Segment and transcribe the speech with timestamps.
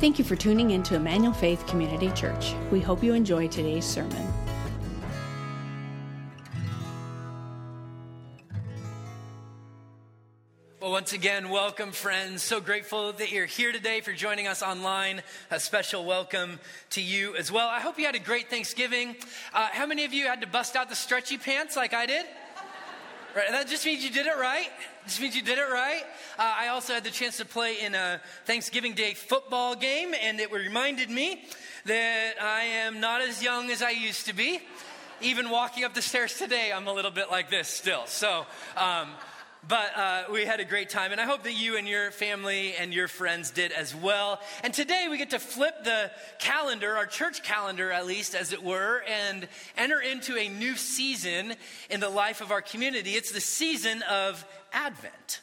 [0.00, 2.54] Thank you for tuning in to Emmanuel Faith Community Church.
[2.70, 4.32] We hope you enjoy today's sermon.
[10.80, 12.44] Well, once again, welcome, friends.
[12.44, 15.20] So grateful that you're here today for joining us online.
[15.50, 16.60] A special welcome
[16.90, 17.66] to you as well.
[17.66, 19.16] I hope you had a great Thanksgiving.
[19.52, 22.24] Uh, how many of you had to bust out the stretchy pants like I did?
[23.36, 24.68] Right, that just means you did it right.
[25.04, 26.02] Just means you did it right.
[26.38, 30.40] Uh, I also had the chance to play in a Thanksgiving Day football game, and
[30.40, 31.44] it reminded me
[31.84, 34.60] that I am not as young as I used to be.
[35.20, 38.06] Even walking up the stairs today, I'm a little bit like this still.
[38.06, 38.46] So,
[38.76, 39.10] um,
[39.66, 42.74] but uh, we had a great time, and I hope that you and your family
[42.74, 44.40] and your friends did as well.
[44.62, 48.62] And today we get to flip the calendar, our church calendar at least, as it
[48.62, 51.54] were, and enter into a new season
[51.90, 53.12] in the life of our community.
[53.12, 55.40] It's the season of Advent.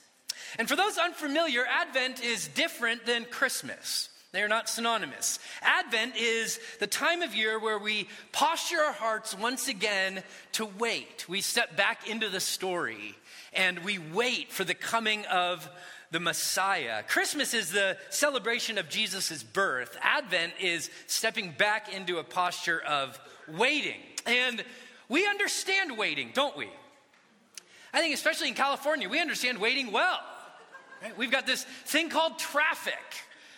[0.58, 4.10] And for those unfamiliar, Advent is different than Christmas.
[4.32, 5.40] They are not synonymous.
[5.62, 11.30] Advent is the time of year where we posture our hearts once again to wait.
[11.30, 13.16] We step back into the story
[13.56, 15.70] and we wait for the coming of
[16.12, 17.04] the Messiah.
[17.04, 19.98] Christmas is the celebration of Jesus' birth.
[20.02, 24.00] Advent is stepping back into a posture of waiting.
[24.26, 24.64] And
[25.10, 26.70] we understand waiting, don't we?
[27.94, 30.20] I think, especially in California, we understand waiting well.
[31.02, 31.18] Right?
[31.18, 32.94] We've got this thing called traffic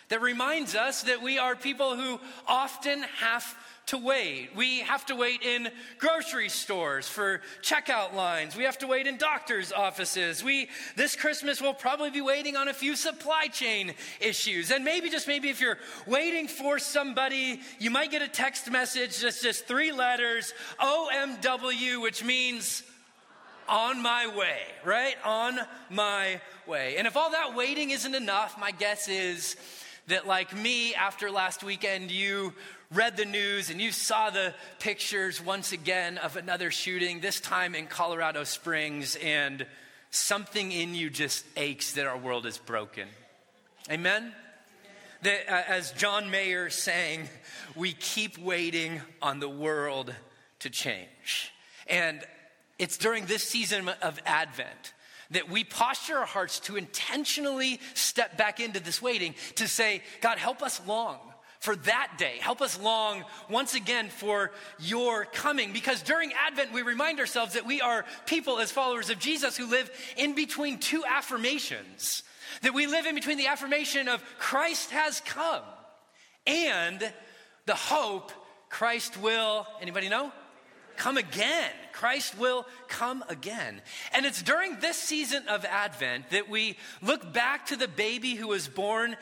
[0.08, 3.56] that reminds us that we are people who often have
[3.88, 4.50] to wait.
[4.54, 8.54] We have to wait in grocery stores for checkout lines.
[8.56, 10.44] We have to wait in doctors' offices.
[10.44, 14.70] We this Christmas will probably be waiting on a few supply chain issues.
[14.70, 19.20] And maybe just maybe if you're waiting for somebody, you might get a text message
[19.20, 22.82] that's just three letters, OMW, which means
[23.68, 25.16] on my way, right?
[25.24, 25.58] On
[25.90, 26.96] my way.
[26.96, 29.56] And if all that waiting isn't enough, my guess is
[30.08, 32.54] that, like me, after last weekend, you
[32.92, 37.74] read the news and you saw the pictures once again of another shooting, this time
[37.74, 39.66] in Colorado Springs, and
[40.10, 43.08] something in you just aches that our world is broken.
[43.90, 44.32] Amen?
[45.22, 47.28] That, uh, as John Mayer sang,
[47.74, 50.14] we keep waiting on the world
[50.60, 51.52] to change.
[51.88, 52.22] And
[52.78, 54.94] it's during this season of Advent
[55.30, 60.38] that we posture our hearts to intentionally step back into this waiting to say, God,
[60.38, 61.18] help us long
[61.58, 62.36] for that day.
[62.40, 65.72] Help us long once again for your coming.
[65.72, 69.66] Because during Advent, we remind ourselves that we are people as followers of Jesus who
[69.68, 72.22] live in between two affirmations.
[72.62, 75.62] That we live in between the affirmation of Christ has come
[76.46, 77.12] and
[77.66, 78.32] the hope
[78.70, 80.32] Christ will, anybody know?
[80.96, 81.70] Come again.
[81.92, 83.80] Christ will come again.
[84.12, 88.48] And it's during this season of Advent that we look back to the baby who
[88.48, 89.16] was born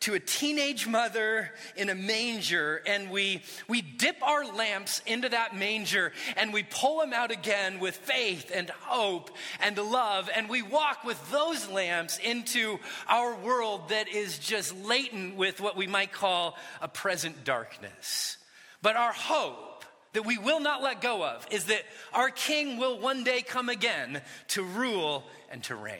[0.00, 5.54] to a teenage mother in a manger and we, we dip our lamps into that
[5.54, 9.30] manger and we pull them out again with faith and hope
[9.60, 12.78] and love and we walk with those lamps into
[13.08, 18.38] our world that is just latent with what we might call a present darkness.
[18.80, 19.84] But our hope
[20.14, 21.82] that we will not let go of is that
[22.12, 25.98] our king will one day come again to rule and to reign.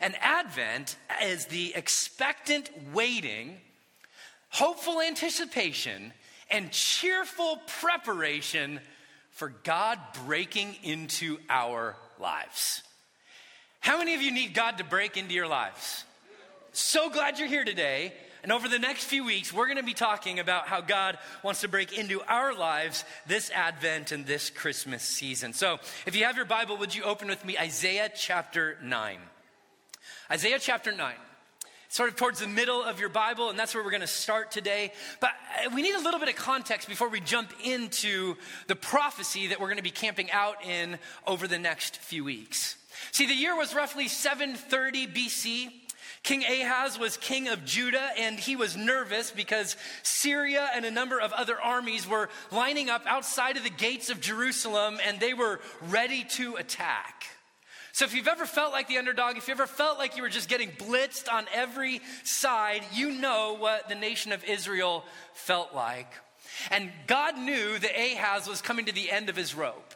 [0.00, 3.58] And Advent is the expectant waiting,
[4.50, 6.12] hopeful anticipation,
[6.50, 8.80] and cheerful preparation
[9.30, 12.82] for God breaking into our lives.
[13.80, 16.04] How many of you need God to break into your lives?
[16.72, 18.12] So glad you're here today.
[18.44, 21.62] And over the next few weeks, we're going to be talking about how God wants
[21.62, 25.54] to break into our lives this Advent and this Christmas season.
[25.54, 29.18] So, if you have your Bible, would you open with me Isaiah chapter 9?
[30.30, 31.14] Isaiah chapter 9
[31.94, 34.50] sort of towards the middle of your Bible, and that's where we're going to start
[34.50, 34.92] today.
[35.20, 35.30] But
[35.64, 38.34] uh, we need a little bit of context before we jump into
[38.66, 42.76] the prophecy that we're going to be camping out in over the next few weeks.
[43.12, 45.68] See, the year was roughly 730 BC.
[46.24, 51.20] King Ahaz was king of Judah, and he was nervous because Syria and a number
[51.20, 55.60] of other armies were lining up outside of the gates of Jerusalem, and they were
[55.82, 57.26] ready to attack.
[57.94, 60.28] So, if you've ever felt like the underdog, if you ever felt like you were
[60.28, 66.12] just getting blitzed on every side, you know what the nation of Israel felt like.
[66.72, 69.94] And God knew that Ahaz was coming to the end of his rope.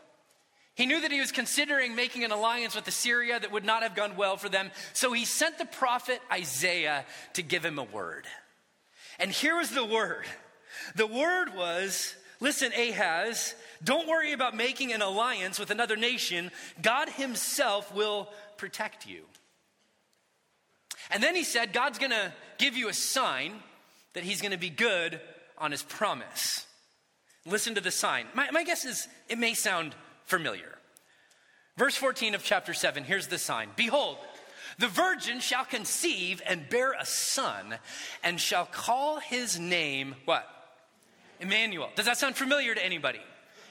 [0.77, 3.97] He knew that he was considering making an alliance with Assyria that would not have
[3.97, 4.71] gone well for them.
[4.93, 8.27] So he sent the prophet Isaiah to give him a word.
[9.19, 10.25] And here was the word
[10.95, 16.51] the word was listen, Ahaz, don't worry about making an alliance with another nation.
[16.81, 19.23] God Himself will protect you.
[21.11, 23.55] And then he said, God's going to give you a sign.
[24.15, 25.21] that he's going to be good
[25.59, 26.67] on his promise.
[27.47, 28.27] Listen to the sign.
[28.35, 29.95] My, my guess is it may sound
[30.25, 30.77] familiar.
[31.77, 34.19] Verse 14 of chapter 7, here's the sign Behold,
[34.79, 37.77] the virgin shall conceive and bear a son,
[38.23, 40.47] and shall call his name what?
[41.41, 41.91] Emmanuel.
[41.95, 43.21] Does that sound familiar to anybody?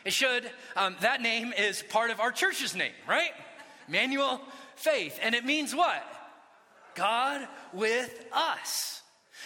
[0.07, 0.49] It should.
[0.77, 3.31] Um, that name is part of our church's name, right?
[3.89, 4.39] Emmanuel
[4.77, 5.19] Faith.
[5.21, 6.01] And it means what?
[6.95, 9.01] God with us.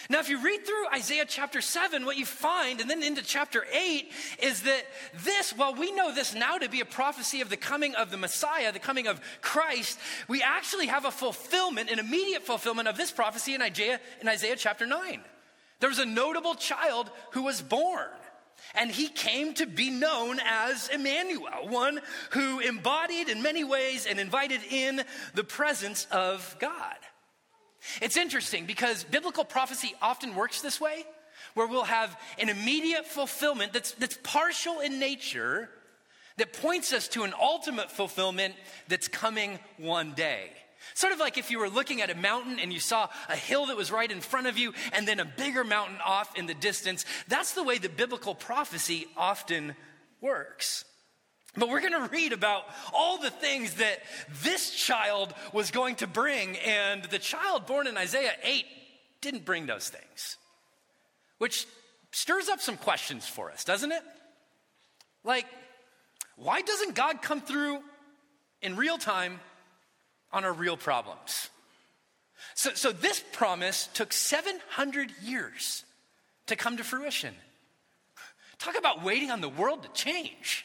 [0.08, 3.66] Now, if you read through Isaiah chapter 7, what you find, and then into chapter
[3.72, 4.08] 8,
[4.40, 4.84] is that
[5.24, 8.16] this, while we know this now to be a prophecy of the coming of the
[8.16, 9.98] Messiah, the coming of Christ,
[10.28, 14.56] we actually have a fulfillment, an immediate fulfillment of this prophecy in Isaiah, in Isaiah
[14.56, 15.22] chapter 9.
[15.80, 18.06] There was a notable child who was born.
[18.74, 22.00] And he came to be known as Emmanuel, one
[22.30, 25.02] who embodied in many ways and invited in
[25.34, 26.96] the presence of God.
[28.00, 31.04] It's interesting because biblical prophecy often works this way,
[31.54, 35.68] where we'll have an immediate fulfillment that's, that's partial in nature,
[36.38, 38.54] that points us to an ultimate fulfillment
[38.88, 40.50] that's coming one day.
[40.94, 43.66] Sort of like if you were looking at a mountain and you saw a hill
[43.66, 46.54] that was right in front of you and then a bigger mountain off in the
[46.54, 47.04] distance.
[47.28, 49.74] That's the way the biblical prophecy often
[50.20, 50.84] works.
[51.56, 52.64] But we're going to read about
[52.94, 54.00] all the things that
[54.42, 58.64] this child was going to bring, and the child born in Isaiah 8
[59.20, 60.38] didn't bring those things,
[61.36, 61.66] which
[62.10, 64.02] stirs up some questions for us, doesn't it?
[65.24, 65.46] Like,
[66.36, 67.80] why doesn't God come through
[68.62, 69.38] in real time
[70.32, 71.50] on our real problems?
[72.54, 75.84] So, so this promise took 700 years
[76.46, 77.34] to come to fruition.
[78.58, 80.64] Talk about waiting on the world to change.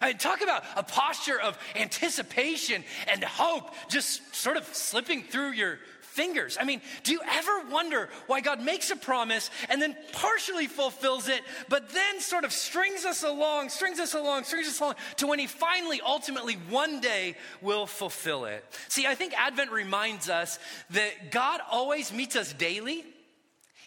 [0.00, 5.52] I mean, talk about a posture of anticipation and hope just sort of slipping through
[5.52, 5.78] your
[6.18, 6.58] fingers.
[6.60, 11.28] I mean, do you ever wonder why God makes a promise and then partially fulfills
[11.28, 15.28] it, but then sort of strings us along, strings us along, strings us along to
[15.28, 18.64] when He finally, ultimately, one day will fulfill it?
[18.88, 20.58] See, I think Advent reminds us
[20.90, 23.04] that God always meets us daily,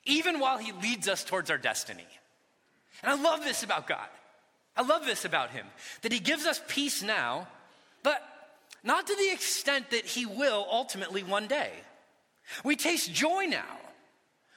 [0.06, 2.08] even while He leads us towards our destiny.
[3.04, 4.08] And I love this about God.
[4.78, 5.66] I love this about him
[6.02, 7.48] that he gives us peace now,
[8.04, 8.22] but
[8.84, 11.72] not to the extent that he will ultimately one day.
[12.64, 13.78] We taste joy now,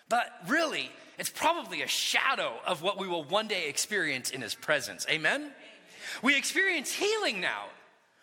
[0.09, 4.55] but really, it's probably a shadow of what we will one day experience in his
[4.55, 5.07] presence.
[5.09, 5.51] Amen?
[6.23, 7.65] We experience healing now,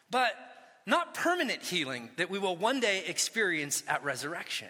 [0.09, 0.33] but
[0.85, 4.69] not permanent healing that we will one day experience at resurrection.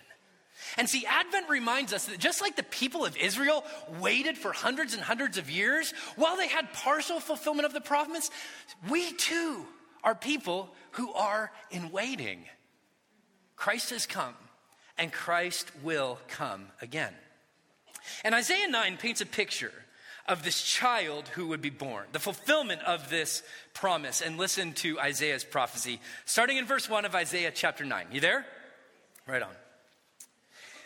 [0.78, 3.64] And see, Advent reminds us that just like the people of Israel
[4.00, 8.30] waited for hundreds and hundreds of years while they had partial fulfillment of the promise,
[8.90, 9.66] we too
[10.04, 12.46] are people who are in waiting.
[13.56, 14.36] Christ has come,
[14.98, 17.14] and Christ will come again.
[18.24, 19.74] And Isaiah 9 paints a picture
[20.28, 23.44] of this child who would be born, the fulfillment of this
[23.74, 24.22] promise.
[24.22, 28.08] And listen to Isaiah's prophecy, starting in verse 1 of Isaiah chapter 9.
[28.12, 28.46] You there?
[29.28, 29.52] Right on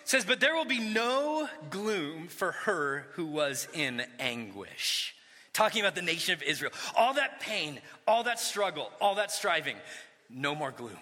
[0.06, 5.16] says, But there will be no gloom for her who was in anguish.
[5.52, 6.72] Talking about the nation of Israel.
[6.96, 9.76] All that pain, all that struggle, all that striving,
[10.30, 10.98] no more gloom.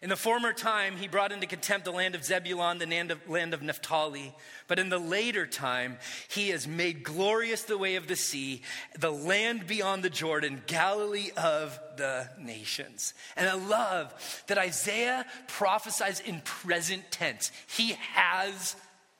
[0.00, 3.62] In the former time, he brought into contempt the land of Zebulun, the land of,
[3.62, 4.32] Naphtali.
[4.68, 8.62] But in the later time, he has made glorious the way of the sea,
[8.96, 13.12] the land beyond the Jordan, Galilee of the nations.
[13.36, 17.50] And I love that Isaiah prophesies in present tense.
[17.66, 18.76] He has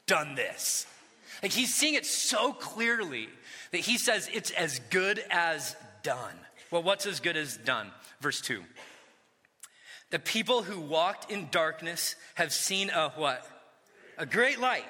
[0.06, 0.86] done this.
[1.42, 3.28] Like he's seeing it so clearly
[3.72, 5.74] that he says it's as good as
[6.04, 6.34] done.
[6.70, 7.90] Well, what's as good as done?
[8.20, 8.62] Verse 2.
[10.10, 13.46] The people who walked in darkness have seen a what?
[14.16, 14.86] A great light.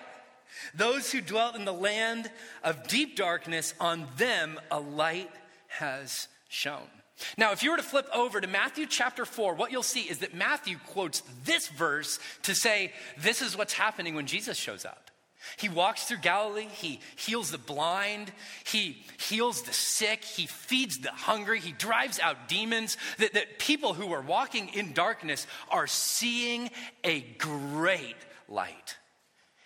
[0.74, 2.30] Those who dwelt in the land
[2.62, 5.30] of deep darkness, on them a light
[5.68, 6.88] has shone.
[7.36, 10.18] Now, if you were to flip over to Matthew chapter 4, what you'll see is
[10.18, 15.07] that Matthew quotes this verse to say, This is what's happening when Jesus shows up.
[15.56, 16.68] He walks through Galilee.
[16.70, 18.32] He heals the blind.
[18.64, 20.24] He heals the sick.
[20.24, 21.60] He feeds the hungry.
[21.60, 22.96] He drives out demons.
[23.18, 26.70] That, that people who are walking in darkness are seeing
[27.04, 28.16] a great
[28.48, 28.96] light.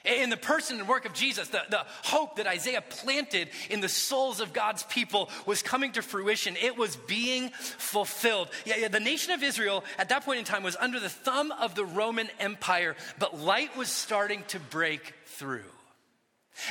[0.05, 3.89] In the person and work of Jesus, the, the hope that Isaiah planted in the
[3.89, 6.57] souls of God's people was coming to fruition.
[6.61, 8.49] It was being fulfilled.
[8.65, 11.53] Yeah, yeah, the nation of Israel at that point in time was under the thumb
[11.53, 15.63] of the Roman Empire, but light was starting to break through.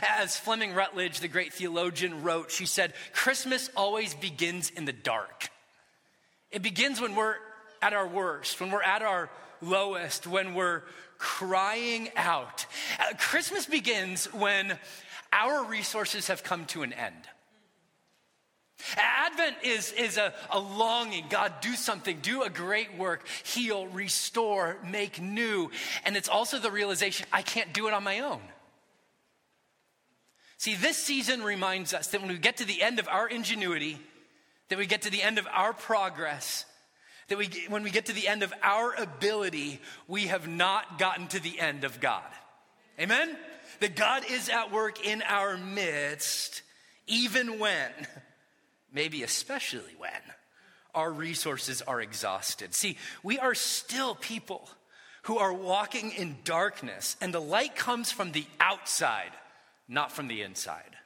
[0.01, 5.49] As Fleming Rutledge, the great theologian, wrote, she said, Christmas always begins in the dark.
[6.51, 7.35] It begins when we're
[7.81, 9.29] at our worst, when we're at our
[9.61, 10.83] lowest, when we're
[11.17, 12.65] crying out.
[12.99, 14.77] Uh, Christmas begins when
[15.31, 17.27] our resources have come to an end.
[18.97, 21.25] Advent is, is a, a longing.
[21.29, 25.69] God, do something, do a great work, heal, restore, make new.
[26.03, 28.41] And it's also the realization I can't do it on my own.
[30.57, 33.99] See, this season reminds us that when we get to the end of our ingenuity,
[34.69, 36.65] that we get to the end of our progress,
[37.31, 41.27] that we, when we get to the end of our ability, we have not gotten
[41.27, 42.27] to the end of God.
[42.99, 43.37] Amen?
[43.79, 46.61] That God is at work in our midst,
[47.07, 47.89] even when,
[48.91, 50.11] maybe especially when,
[50.93, 52.73] our resources are exhausted.
[52.73, 54.67] See, we are still people
[55.21, 59.31] who are walking in darkness, and the light comes from the outside,
[59.87, 60.97] not from the inside.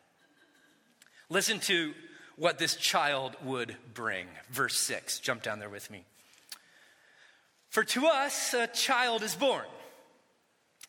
[1.29, 1.93] Listen to
[2.35, 4.25] what this child would bring.
[4.49, 6.03] Verse 6, jump down there with me.
[7.75, 9.65] For to us a child is born.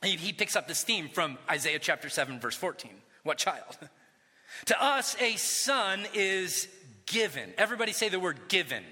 [0.05, 2.93] He picks up this theme from Isaiah chapter 7, verse 14.
[3.25, 3.77] What child?
[4.67, 6.69] to us a son is
[7.07, 7.53] given.
[7.59, 8.85] Everybody say the word given.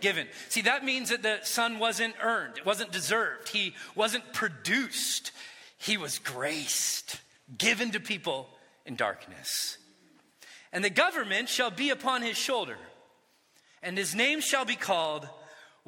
[0.00, 0.26] Given.
[0.48, 5.32] See, that means that the son wasn't earned, it wasn't deserved, he wasn't produced,
[5.76, 7.20] he was graced,
[7.58, 8.48] given to people
[8.86, 9.76] in darkness.
[10.72, 12.78] And the government shall be upon his shoulder,
[13.82, 15.28] and his name shall be called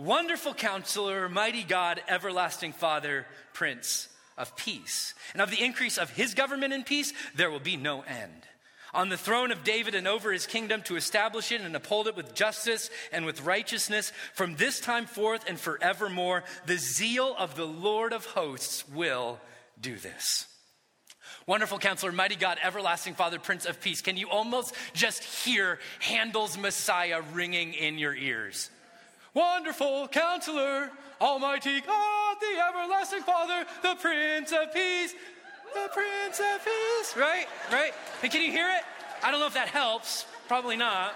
[0.00, 5.12] Wonderful counselor, mighty God, everlasting Father, Prince of Peace.
[5.34, 8.46] And of the increase of his government and peace, there will be no end.
[8.94, 12.16] On the throne of David and over his kingdom to establish it and uphold it
[12.16, 16.44] with justice and with righteousness from this time forth and forevermore.
[16.64, 19.38] The zeal of the Lord of hosts will
[19.78, 20.46] do this.
[21.46, 24.00] Wonderful counselor, mighty God, everlasting Father, Prince of Peace.
[24.00, 28.70] Can you almost just hear Handel's Messiah ringing in your ears?
[29.34, 35.14] Wonderful counselor, Almighty God, the everlasting Father, the Prince of Peace,
[35.72, 37.16] the Prince of Peace.
[37.16, 37.46] Right?
[37.70, 37.92] Right?
[38.20, 38.82] Hey, can you hear it?
[39.22, 40.26] I don't know if that helps.
[40.48, 41.14] Probably not.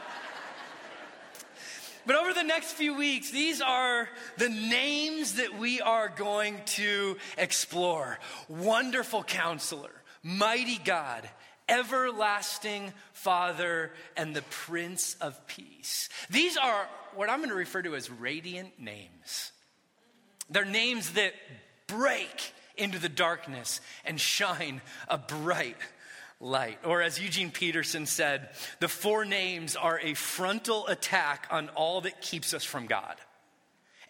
[2.07, 7.17] But over the next few weeks, these are the names that we are going to
[7.39, 8.19] explore.
[8.49, 9.91] Wonderful counselor,
[10.23, 11.29] mighty God,
[11.69, 16.09] everlasting Father, and the Prince of Peace.
[16.31, 19.53] These are what I'm going to refer to as radiant names.
[20.51, 21.33] They're names that
[21.87, 25.77] break into the darkness and shine a bright
[26.41, 26.79] light.
[26.85, 32.21] Or as Eugene Peterson said, the four names are a frontal attack on all that
[32.21, 33.17] keeps us from God,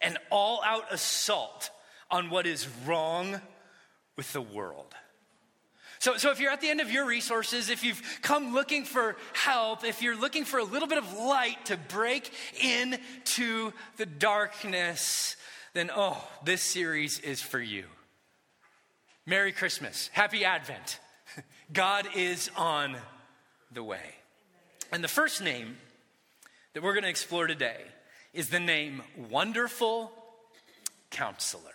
[0.01, 1.69] an all out assault
[2.11, 3.39] on what is wrong
[4.15, 4.93] with the world.
[6.05, 9.15] So, so if you're at the end of your resources, if you've come looking for
[9.33, 12.31] help, if you're looking for a little bit of light to break
[12.63, 15.35] into the darkness,
[15.73, 17.85] then oh, this series is for you.
[19.25, 20.11] Merry Christmas.
[20.13, 20.99] Happy Advent.
[21.73, 22.95] God is on
[23.71, 24.13] the way.
[24.91, 25.75] And the first name
[26.75, 27.81] that we're going to explore today
[28.31, 30.11] is the name Wonderful
[31.09, 31.73] Counselor.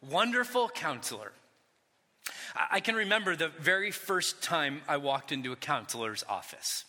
[0.00, 1.32] Wonderful Counselor.
[2.58, 6.84] I can remember the very first time I walked into a counselor's office.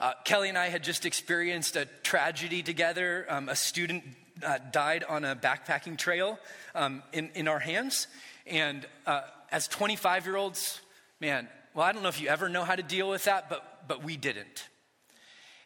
[0.00, 3.26] Uh, Kelly and I had just experienced a tragedy together.
[3.28, 4.04] Um, a student
[4.44, 6.38] uh, died on a backpacking trail
[6.74, 8.06] um, in, in our hands.
[8.46, 10.80] And uh, as 25 year olds,
[11.20, 13.88] man, well, I don't know if you ever know how to deal with that, but,
[13.88, 14.68] but we didn't.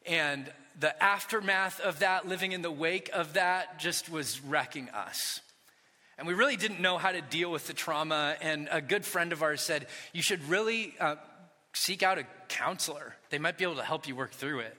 [0.07, 5.41] And the aftermath of that, living in the wake of that, just was wrecking us.
[6.19, 8.37] And we really didn't know how to deal with the trauma.
[8.41, 11.17] And a good friend of ours said, You should really uh,
[11.73, 13.15] seek out a counselor.
[13.31, 14.77] They might be able to help you work through it.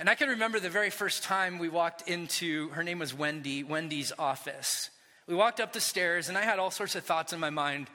[0.00, 3.64] And I can remember the very first time we walked into, her name was Wendy,
[3.64, 4.90] Wendy's office.
[5.26, 7.88] We walked up the stairs, and I had all sorts of thoughts in my mind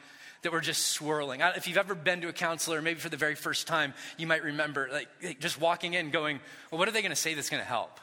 [0.43, 1.39] that were just swirling.
[1.41, 4.43] If you've ever been to a counselor, maybe for the very first time, you might
[4.43, 7.63] remember like just walking in, going, "Well, what are they going to say that's going
[7.63, 8.00] to help?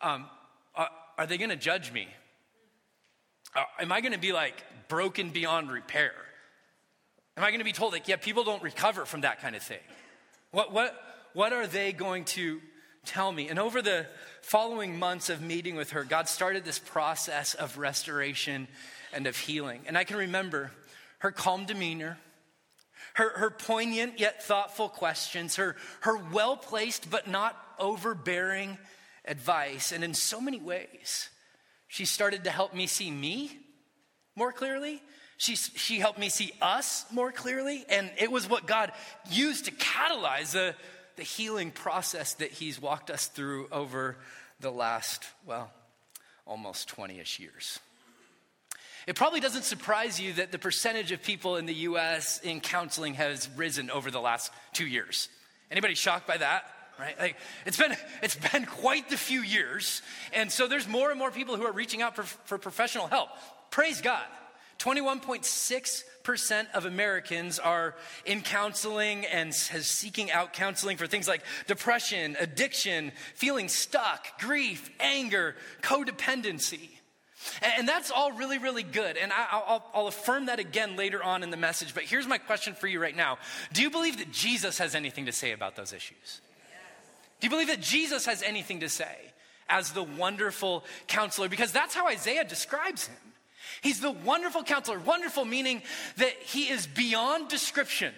[0.00, 0.26] Um,
[0.76, 2.08] are, are they going to judge me?
[3.54, 4.54] Uh, am I going to be like
[4.88, 6.12] broken beyond repair?
[7.36, 9.62] Am I going to be told like, yeah, people don't recover from that kind of
[9.62, 9.78] thing?
[10.50, 10.94] What, what,
[11.34, 12.60] what are they going to
[13.04, 13.48] tell me?
[13.48, 14.06] And over the
[14.42, 18.68] following months of meeting with her, God started this process of restoration
[19.12, 19.82] and of healing.
[19.86, 20.72] And I can remember
[21.18, 22.18] her calm demeanor,
[23.14, 28.78] her, her poignant yet thoughtful questions, her, her well placed but not overbearing
[29.24, 29.92] advice.
[29.92, 31.28] And in so many ways,
[31.88, 33.56] she started to help me see me
[34.36, 35.02] more clearly.
[35.38, 37.84] She, she helped me see us more clearly.
[37.88, 38.92] And it was what God
[39.30, 40.74] used to catalyze the,
[41.16, 44.16] the healing process that He's walked us through over
[44.60, 45.70] the last, well,
[46.46, 47.78] almost 20 ish years.
[49.06, 53.14] It probably doesn't surprise you that the percentage of people in the US in counseling
[53.14, 55.28] has risen over the last two years.
[55.70, 56.64] Anybody shocked by that?
[56.98, 57.18] Right?
[57.18, 60.02] Like, it's been, it's been quite the few years.
[60.32, 63.28] And so there's more and more people who are reaching out for, for professional help.
[63.70, 64.24] Praise God.
[64.78, 72.36] 21.6% of Americans are in counseling and has seeking out counseling for things like depression,
[72.38, 76.90] addiction, feeling stuck, grief, anger, codependency.
[77.62, 79.16] And that's all really, really good.
[79.16, 81.94] And I'll, I'll, affirm that again later on in the message.
[81.94, 83.38] But here's my question for you right now
[83.72, 86.40] Do you believe that Jesus has anything to say about those issues?
[87.40, 89.16] Do you believe that Jesus has anything to say
[89.68, 91.48] as the wonderful counselor?
[91.48, 93.16] Because that's how Isaiah describes him.
[93.80, 94.98] He's the wonderful counselor.
[94.98, 95.82] Wonderful meaning
[96.16, 98.12] that he is beyond description.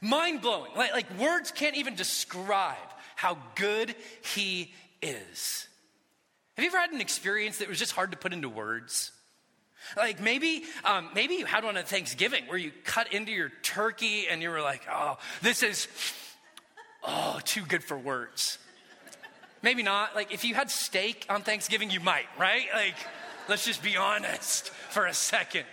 [0.00, 0.72] Mind blowing.
[0.76, 2.76] Like, like words can't even describe
[3.14, 3.94] how good
[4.34, 5.68] he is.
[6.56, 9.12] Have you ever had an experience that was just hard to put into words?
[9.96, 14.26] Like maybe, um, maybe you had one at Thanksgiving where you cut into your turkey
[14.28, 15.86] and you were like, oh, this is,
[17.06, 18.58] oh, too good for words.
[19.62, 20.14] Maybe not.
[20.14, 22.66] Like if you had steak on Thanksgiving, you might, right?
[22.74, 22.96] Like,
[23.48, 25.64] let's just be honest for a second.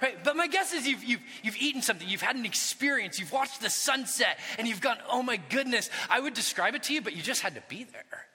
[0.00, 0.22] Right?
[0.22, 3.60] But my guess is you've, you've, you've eaten something, you've had an experience, you've watched
[3.60, 7.14] the sunset, and you've gone, oh my goodness, I would describe it to you, but
[7.14, 8.26] you just had to be there.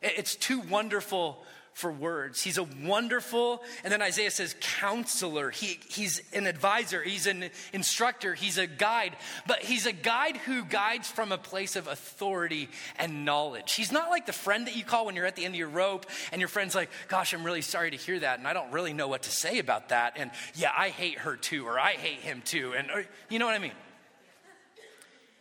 [0.00, 1.44] It's too wonderful
[1.78, 2.42] for words.
[2.42, 5.50] He's a wonderful, and then Isaiah says, counselor.
[5.50, 9.14] He, he's an advisor, he's an instructor, he's a guide,
[9.46, 12.68] but he's a guide who guides from a place of authority
[12.98, 13.74] and knowledge.
[13.74, 15.68] He's not like the friend that you call when you're at the end of your
[15.68, 18.72] rope and your friend's like, Gosh, I'm really sorry to hear that, and I don't
[18.72, 20.14] really know what to say about that.
[20.16, 22.74] And yeah, I hate her too, or I hate him too.
[22.76, 23.70] And or, you know what I mean?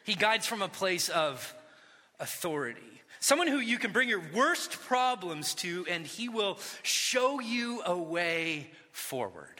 [0.03, 1.51] He guides from a place of
[2.19, 2.96] authority.
[3.27, 7.93] Someone who you can bring your worst problems to, and he will show you a
[7.93, 9.59] way forward.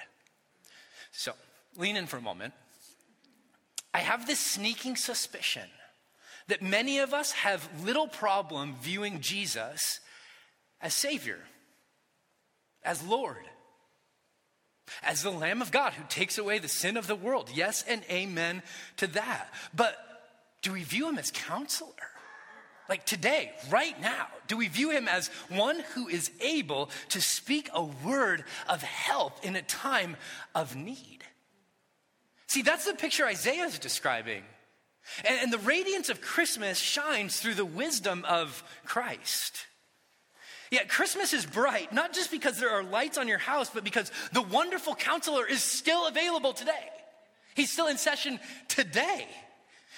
[1.12, 1.34] So,
[1.76, 2.54] lean in for a moment.
[3.94, 5.66] I have this sneaking suspicion
[6.48, 10.00] that many of us have little problem viewing Jesus
[10.80, 11.40] as Savior,
[12.84, 13.44] as Lord,
[15.04, 17.50] as the Lamb of God who takes away the sin of the world.
[17.54, 18.64] Yes, and amen
[18.96, 19.50] to that.
[19.76, 19.98] But
[20.62, 21.92] do we view him as counselor?
[22.90, 27.70] Like today, right now, do we view him as one who is able to speak
[27.74, 30.16] a word of help in a time
[30.56, 31.24] of need?
[32.48, 34.44] See, that's the picture Isaiah is describing.
[35.26, 39.66] And, and the radiance of Christmas shines through the wisdom of Christ.
[40.72, 44.12] Yet Christmas is bright, not just because there are lights on your house, but because
[44.34, 46.90] the wonderful counselor is still available today.
[47.56, 49.28] He's still in session today.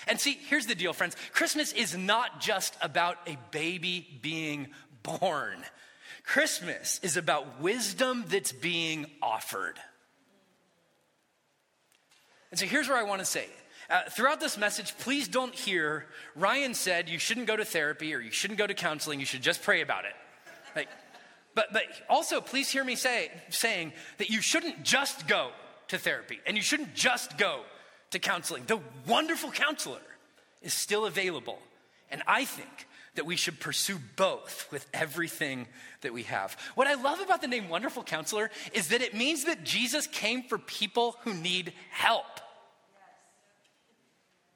[0.07, 4.67] And see, here's the deal, friends Christmas is not just about a baby being
[5.03, 5.63] born,
[6.23, 9.79] Christmas is about wisdom that's being offered.
[12.51, 13.47] And so here's where I want to say
[13.89, 18.19] uh, throughout this message, please don't hear Ryan said you shouldn't go to therapy or
[18.19, 20.13] you shouldn't go to counseling, you should just pray about it.
[20.75, 20.89] Like,
[21.55, 25.49] but, but also, please hear me say, saying that you shouldn't just go
[25.87, 27.61] to therapy and you shouldn't just go
[28.11, 28.63] to counseling.
[28.65, 30.01] The wonderful counselor
[30.61, 31.59] is still available.
[32.11, 35.67] And I think that we should pursue both with everything
[36.01, 36.55] that we have.
[36.75, 40.43] What I love about the name Wonderful Counselor is that it means that Jesus came
[40.43, 42.39] for people who need help.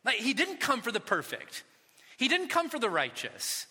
[0.05, 1.63] Like, he didn't come for the perfect,
[2.17, 3.67] he didn't come for the righteous.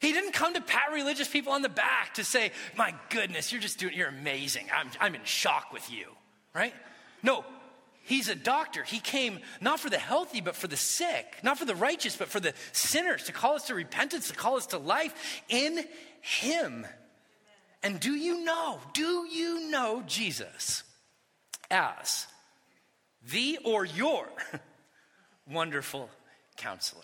[0.00, 3.60] He didn't come to pat religious people on the back to say, My goodness, you're
[3.60, 4.66] just doing, you're amazing.
[4.74, 6.06] I'm, I'm in shock with you,
[6.52, 6.74] right?
[7.22, 7.44] No,
[8.04, 8.82] He's a doctor.
[8.82, 12.28] He came not for the healthy, but for the sick, not for the righteous, but
[12.28, 15.84] for the sinners, to call us to repentance, to call us to life in
[16.20, 16.86] Him.
[17.82, 20.82] And do you know, do you know Jesus
[21.70, 22.26] as
[23.30, 24.26] the or your
[25.50, 26.10] wonderful
[26.56, 27.02] counselor?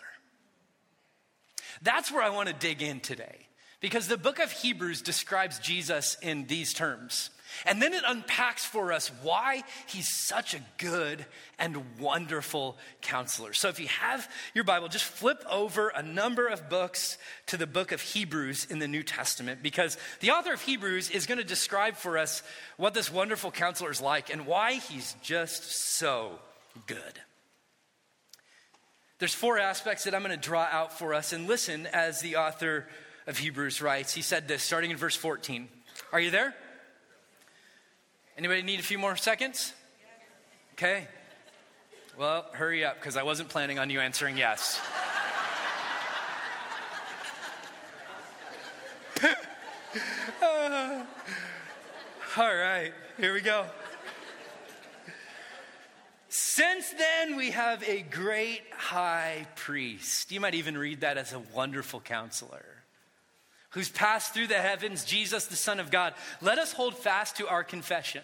[1.81, 3.47] That's where I want to dig in today
[3.79, 7.29] because the book of Hebrews describes Jesus in these terms.
[7.65, 11.25] And then it unpacks for us why he's such a good
[11.57, 13.53] and wonderful counselor.
[13.53, 17.17] So if you have your Bible, just flip over a number of books
[17.47, 21.25] to the book of Hebrews in the New Testament because the author of Hebrews is
[21.25, 22.43] going to describe for us
[22.77, 26.39] what this wonderful counselor is like and why he's just so
[26.87, 27.19] good.
[29.19, 32.37] There's four aspects that I'm going to draw out for us and listen as the
[32.37, 32.87] author
[33.27, 34.13] of Hebrews writes.
[34.13, 35.67] He said this starting in verse 14.
[36.13, 36.55] Are you there?
[38.39, 39.73] Anybody need a few more seconds?
[40.75, 41.05] Okay.
[42.17, 44.79] Well, hurry up because I wasn't planning on you answering yes.
[49.21, 49.27] uh,
[52.37, 53.65] All right, here we go.
[56.29, 60.31] Since then, we have a great high priest.
[60.31, 62.78] You might even read that as a wonderful counselor
[63.71, 66.13] who's passed through the heavens, Jesus, the Son of God.
[66.41, 68.23] Let us hold fast to our confession.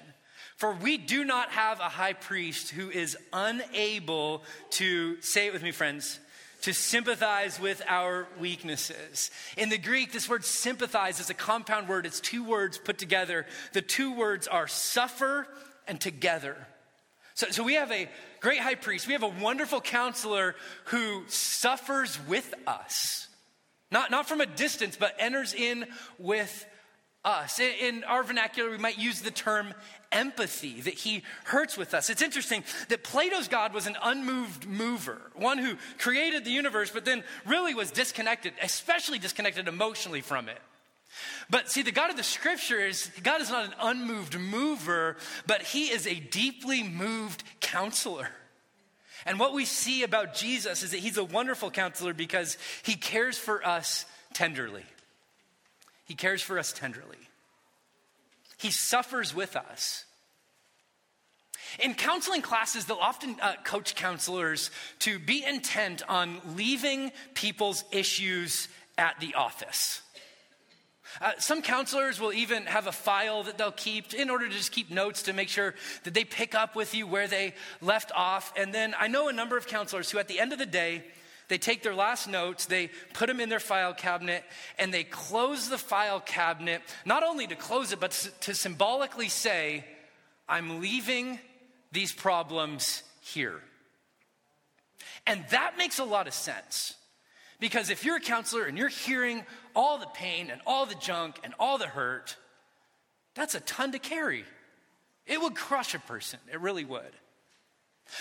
[0.57, 5.63] For we do not have a high priest who is unable to, say it with
[5.63, 6.19] me, friends,
[6.61, 9.29] to sympathize with our weaknesses.
[9.57, 12.05] In the Greek, this word sympathize is a compound word.
[12.05, 13.45] It's two words put together.
[13.73, 15.45] The two words are suffer
[15.87, 16.55] and together.
[17.35, 19.07] So, so we have a great high priest.
[19.07, 20.55] We have a wonderful counselor
[20.85, 23.24] who suffers with us.
[23.95, 25.85] Not, not from a distance, but enters in
[26.19, 26.65] with
[27.23, 27.61] us.
[27.61, 29.73] In, in our vernacular, we might use the term
[30.11, 32.09] empathy, that he hurts with us.
[32.09, 37.05] It's interesting that Plato's God was an unmoved mover, one who created the universe, but
[37.05, 40.59] then really was disconnected, especially disconnected emotionally from it.
[41.49, 45.15] But see, the God of the scriptures, God is not an unmoved mover,
[45.47, 48.27] but he is a deeply moved counselor.
[49.25, 53.37] And what we see about Jesus is that he's a wonderful counselor because he cares
[53.37, 54.85] for us tenderly.
[56.05, 57.17] He cares for us tenderly.
[58.57, 60.05] He suffers with us.
[61.79, 68.67] In counseling classes, they'll often uh, coach counselors to be intent on leaving people's issues
[68.97, 70.01] at the office.
[71.21, 74.71] Uh, some counselors will even have a file that they'll keep in order to just
[74.71, 78.53] keep notes to make sure that they pick up with you where they left off.
[78.57, 81.03] And then I know a number of counselors who, at the end of the day,
[81.47, 84.43] they take their last notes, they put them in their file cabinet,
[84.79, 89.85] and they close the file cabinet, not only to close it, but to symbolically say,
[90.49, 91.39] I'm leaving
[91.91, 93.61] these problems here.
[95.27, 96.95] And that makes a lot of sense.
[97.59, 99.43] Because if you're a counselor and you're hearing
[99.75, 102.37] all the pain and all the junk and all the hurt,
[103.35, 104.45] that's a ton to carry.
[105.25, 107.11] It would crush a person, it really would.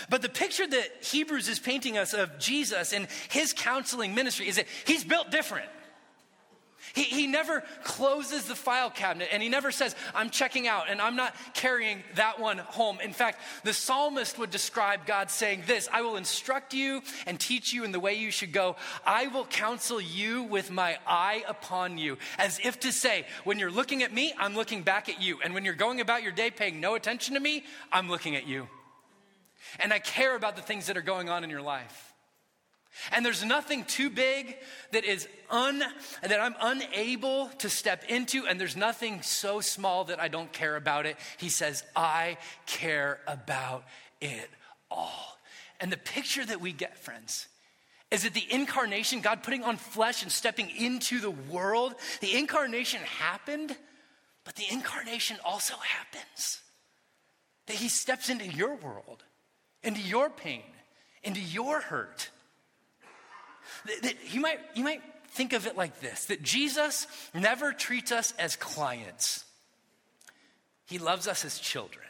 [0.09, 4.57] But the picture that Hebrews is painting us of Jesus and his counseling ministry is
[4.57, 5.69] that he's built different.
[6.95, 11.01] He, he never closes the file cabinet and he never says, I'm checking out and
[11.01, 13.01] I'm not carrying that one home.
[13.03, 17.73] In fact, the psalmist would describe God saying this I will instruct you and teach
[17.73, 18.77] you in the way you should go.
[19.05, 22.17] I will counsel you with my eye upon you.
[22.39, 25.41] As if to say, when you're looking at me, I'm looking back at you.
[25.43, 28.47] And when you're going about your day paying no attention to me, I'm looking at
[28.47, 28.69] you.
[29.81, 32.14] And I care about the things that are going on in your life.
[33.13, 34.57] And there's nothing too big
[34.93, 35.83] that is un,
[36.23, 40.77] that I'm unable to step into, and there's nothing so small that I don't care
[40.77, 41.17] about it.
[41.39, 43.85] He says, I care about
[44.21, 44.49] it
[44.91, 45.39] all.
[45.81, 47.49] And the picture that we get, friends,
[48.11, 53.01] is that the incarnation, God putting on flesh and stepping into the world, the incarnation
[53.01, 53.77] happened,
[54.45, 56.61] but the incarnation also happens.
[57.67, 59.25] That He steps into your world,
[59.83, 60.63] into your pain,
[61.23, 62.31] into your hurt
[64.03, 68.33] that you, might, you might think of it like this that Jesus never treats us
[68.39, 69.45] as clients,
[70.87, 72.01] He loves us as children.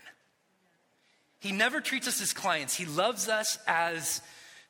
[1.41, 4.23] He never treats us as clients, He loves us as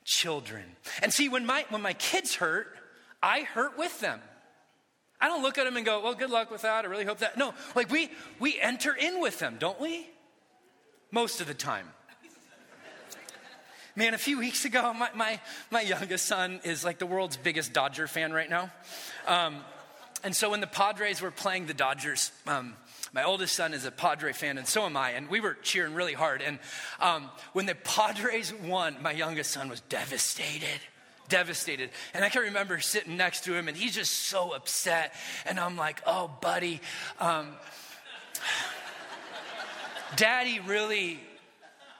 [0.04, 0.64] children.
[1.02, 2.66] And see, when my, when my kids hurt,
[3.22, 4.20] I hurt with them.
[5.20, 6.84] I don't look at them and go, well, good luck with that.
[6.84, 7.38] I really hope that.
[7.38, 10.06] No, like we, we enter in with them, don't we?
[11.10, 11.88] Most of the time.
[13.96, 17.72] Man, a few weeks ago, my, my, my youngest son is like the world's biggest
[17.72, 18.72] Dodger fan right now.
[19.24, 19.58] Um,
[20.24, 22.74] and so when the Padres were playing the Dodgers, um,
[23.12, 25.10] my oldest son is a Padre fan, and so am I.
[25.10, 26.42] And we were cheering really hard.
[26.42, 26.58] And
[26.98, 30.80] um, when the Padres won, my youngest son was devastated.
[31.28, 31.90] Devastated.
[32.14, 35.14] And I can remember sitting next to him, and he's just so upset.
[35.46, 36.80] And I'm like, oh, buddy,
[37.20, 37.46] um,
[40.16, 41.20] daddy really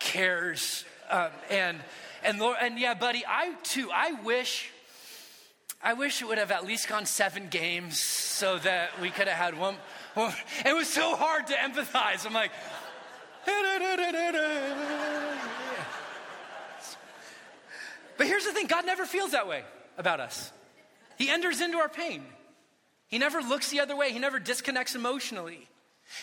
[0.00, 1.80] cares um, and
[2.24, 4.70] and Lord, and yeah, buddy, I too, I wish,
[5.82, 9.36] I wish it would have at least gone seven games so that we could have
[9.36, 9.76] had one.
[10.14, 10.32] one.
[10.64, 12.26] It was so hard to empathize.
[12.26, 12.50] I'm like.
[18.16, 19.64] But here's the thing God never feels that way
[19.98, 20.52] about us.
[21.18, 22.24] He enters into our pain.
[23.08, 24.12] He never looks the other way.
[24.12, 25.68] He never disconnects emotionally.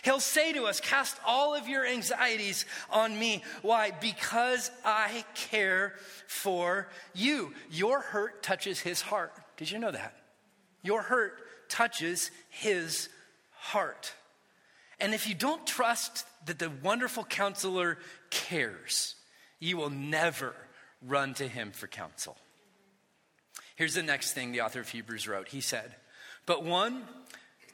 [0.04, 3.44] He'll say to us, Cast all of your anxieties on me.
[3.62, 3.92] Why?
[3.92, 5.94] Because I care
[6.28, 7.54] for you.
[7.70, 9.34] Your hurt touches his heart.
[9.58, 10.16] Did you know that?
[10.84, 11.38] Your hurt
[11.70, 13.10] touches his
[13.52, 14.14] heart.
[15.00, 17.98] And if you don't trust that the wonderful counselor
[18.30, 19.16] cares,
[19.60, 20.54] you will never
[21.02, 22.38] run to him for counsel.
[23.76, 25.48] Here's the next thing the author of Hebrews wrote.
[25.48, 25.96] He said,
[26.46, 27.04] But one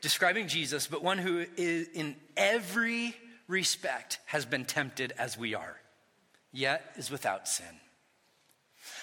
[0.01, 3.15] describing Jesus, but one who is in every
[3.47, 5.77] respect has been tempted as we are,
[6.51, 7.65] yet is without sin.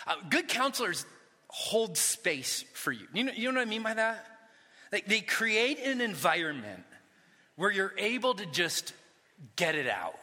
[0.07, 1.07] Uh, good counselors
[1.49, 3.07] hold space for you.
[3.13, 4.27] You know, you know what I mean by that?
[4.93, 6.85] Like they create an environment
[7.57, 8.93] where you're able to just
[9.57, 10.19] get it out.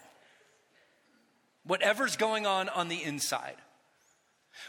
[1.64, 3.56] Whatever's going on on the inside.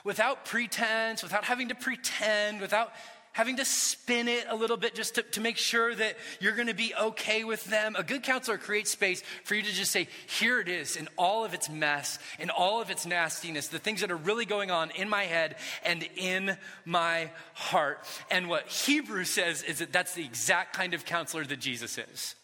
[0.04, 2.92] Without pretense, without having to pretend, without
[3.32, 6.68] having to spin it a little bit just to, to make sure that you're going
[6.68, 7.96] to be okay with them.
[7.98, 11.44] A good counselor creates space for you to just say, here it is in all
[11.44, 14.90] of its mess, in all of its nastiness, the things that are really going on
[14.90, 18.04] in my head and in my heart.
[18.30, 22.34] And what Hebrew says is that that's the exact kind of counselor that Jesus is.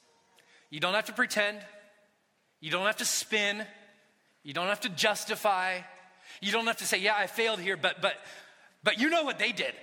[0.70, 1.59] You don't have to pretend,
[2.61, 3.62] you don't have to spin,
[4.42, 5.81] you don't have to justify,
[6.40, 8.14] you don't have to say, yeah, I failed here, but, but,
[8.83, 9.74] but you know what they did.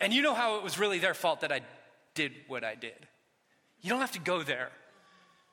[0.00, 1.60] And you know how it was really their fault that I
[2.14, 3.06] did what I did.
[3.80, 4.70] You don't have to go there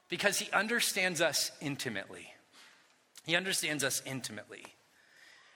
[0.10, 2.28] because he understands us intimately.
[3.26, 4.64] He understands us intimately.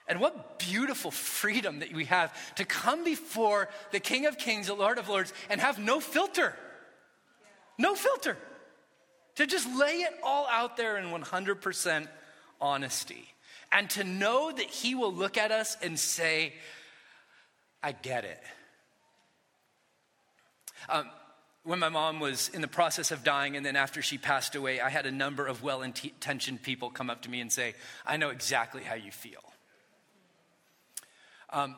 [0.08, 4.74] And what beautiful freedom that we have to come before the King of Kings, the
[4.74, 6.54] Lord of Lords, and have no filter.
[7.76, 8.36] No filter.
[9.36, 12.08] To just lay it all out there in 100%
[12.60, 13.28] honesty.
[13.72, 16.54] And to know that He will look at us and say,
[17.82, 18.40] I get it.
[20.88, 21.10] Um,
[21.66, 24.80] when my mom was in the process of dying, and then after she passed away,
[24.80, 27.74] I had a number of well intentioned people come up to me and say,
[28.06, 29.42] I know exactly how you feel.
[31.50, 31.74] Um,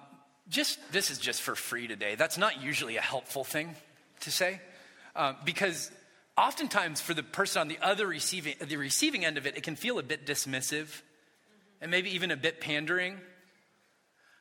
[0.48, 2.16] just this is just for free today.
[2.16, 3.74] That's not usually a helpful thing
[4.20, 4.60] to say,
[5.16, 5.90] um, because
[6.36, 9.76] oftentimes for the person on the other receiving the receiving end of it, it can
[9.76, 11.00] feel a bit dismissive,
[11.80, 13.18] and maybe even a bit pandering.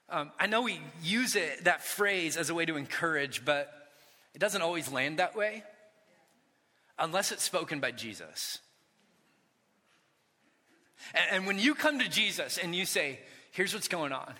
[0.09, 3.71] Um, I know we use it that phrase as a way to encourage, but
[4.37, 5.63] it doesn't always land that way
[6.99, 8.59] unless it's spoken by Jesus.
[11.15, 13.17] And, and, when you come to Jesus and you say,
[13.49, 14.31] here's what's going on,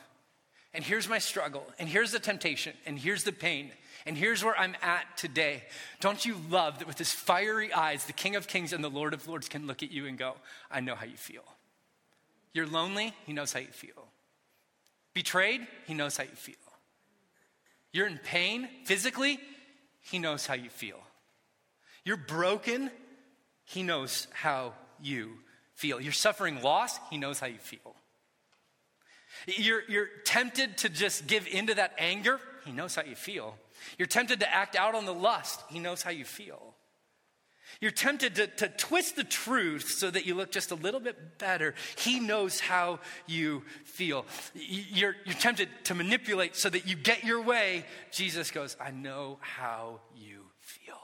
[0.72, 3.72] and here's my struggle, and here's the temptation, and here's the pain,
[4.06, 5.64] and here's where I'm at today,
[6.00, 9.16] don't you love that with his fiery eyes, the King of Kings and the Lord
[9.16, 10.36] of Lords can look at you and go,
[10.70, 11.44] I know how you feel.
[12.54, 14.10] You're lonely, he knows how you feel.
[15.16, 16.54] Betrayed, he knows how you feel.
[17.92, 19.40] You're in pain physically,
[20.02, 21.00] he knows how you feel.
[22.08, 22.90] You're broken,
[23.66, 25.32] He knows how you
[25.76, 26.00] feel.
[26.00, 27.96] You're suffering loss, He knows how you feel.
[29.46, 33.58] You're, you're tempted to just give into that anger, He knows how you feel.
[33.98, 36.77] You're tempted to act out on the lust, He knows how you feel.
[37.80, 41.38] You're tempted to, to twist the truth so that you look just a little bit
[41.38, 41.76] better.
[41.98, 44.26] He knows how you feel.
[44.54, 47.86] You're, you're tempted to manipulate so that you get your way.
[48.12, 50.96] Jesus goes, I know how you feel.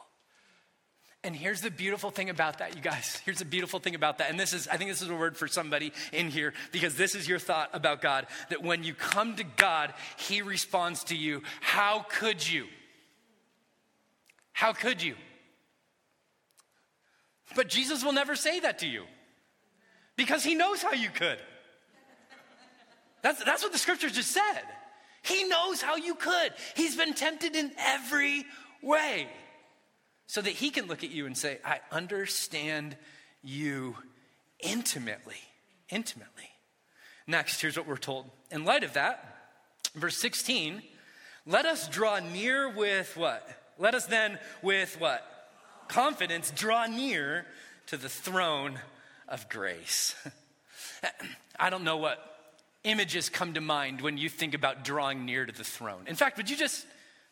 [1.24, 3.22] And here's the beautiful thing about that, you guys.
[3.26, 4.30] Here's the beautiful thing about that.
[4.30, 7.16] And this is, I think this is a word for somebody in here because this
[7.16, 11.42] is your thought about God that when you come to God, He responds to you.
[11.62, 12.66] How could you?
[14.52, 15.16] How could you?
[17.56, 19.04] But Jesus will never say that to you
[20.16, 21.40] because he knows how you could.
[23.22, 24.62] That's, that's what the scripture just said.
[25.24, 26.54] He knows how you could.
[26.76, 28.46] He's been tempted in every
[28.82, 29.28] way
[30.28, 32.98] so that he can look at you and say, I understand
[33.42, 33.96] you
[34.60, 35.38] intimately.
[35.90, 36.50] Intimately.
[37.26, 38.30] Next, here's what we're told.
[38.52, 39.38] In light of that,
[39.96, 40.82] verse 16,
[41.46, 43.48] let us draw near with what?
[43.78, 45.26] Let us then with what?
[45.88, 47.46] Confidence draw near
[47.88, 48.80] to the throne
[49.28, 50.16] of grace.
[51.60, 52.20] I don't know what
[52.84, 56.06] images come to mind when you think about drawing near to the throne.
[56.08, 56.86] In fact, would you just,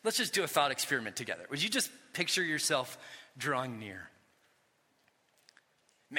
[0.04, 1.44] let's just do a thought experiment together.
[1.50, 2.98] Would you just picture yourself
[3.36, 4.08] drawing near?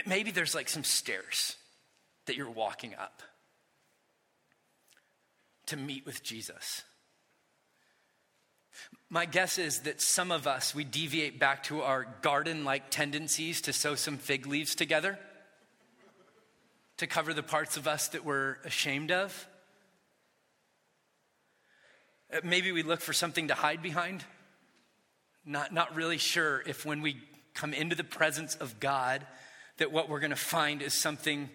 [0.06, 1.56] Maybe there's like some stairs
[2.26, 3.22] that you're walking up
[5.68, 6.84] to meet with Jesus.
[9.14, 13.62] My guess is that some of us, we deviate back to our garden like tendencies
[13.62, 15.20] to sow some fig leaves together
[16.98, 19.48] to cover the parts of us that we're ashamed of.
[22.34, 24.26] Uh, maybe we look for something to hide behind.
[25.46, 27.18] Not, not really sure if when we
[27.54, 29.28] come into the presence of God,
[29.78, 31.52] that what we're going to find is something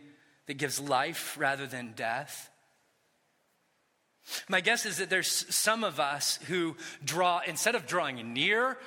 [0.47, 2.48] that gives life rather than death.
[4.49, 8.79] My guess is that there's some of us who draw, instead of drawing near,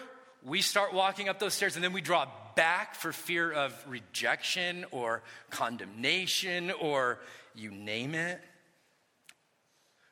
[0.44, 4.86] we start walking up those stairs and then we draw back for fear of rejection
[4.92, 7.20] or condemnation or
[7.56, 8.42] you name it.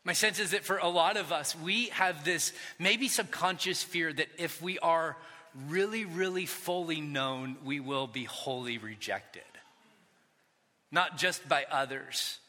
[0.03, 4.11] My sense is that for a lot of us, we have this maybe subconscious fear
[4.11, 5.17] that if we are
[5.67, 9.43] really, really fully known, we will be wholly rejected.
[10.91, 12.39] Not just by others,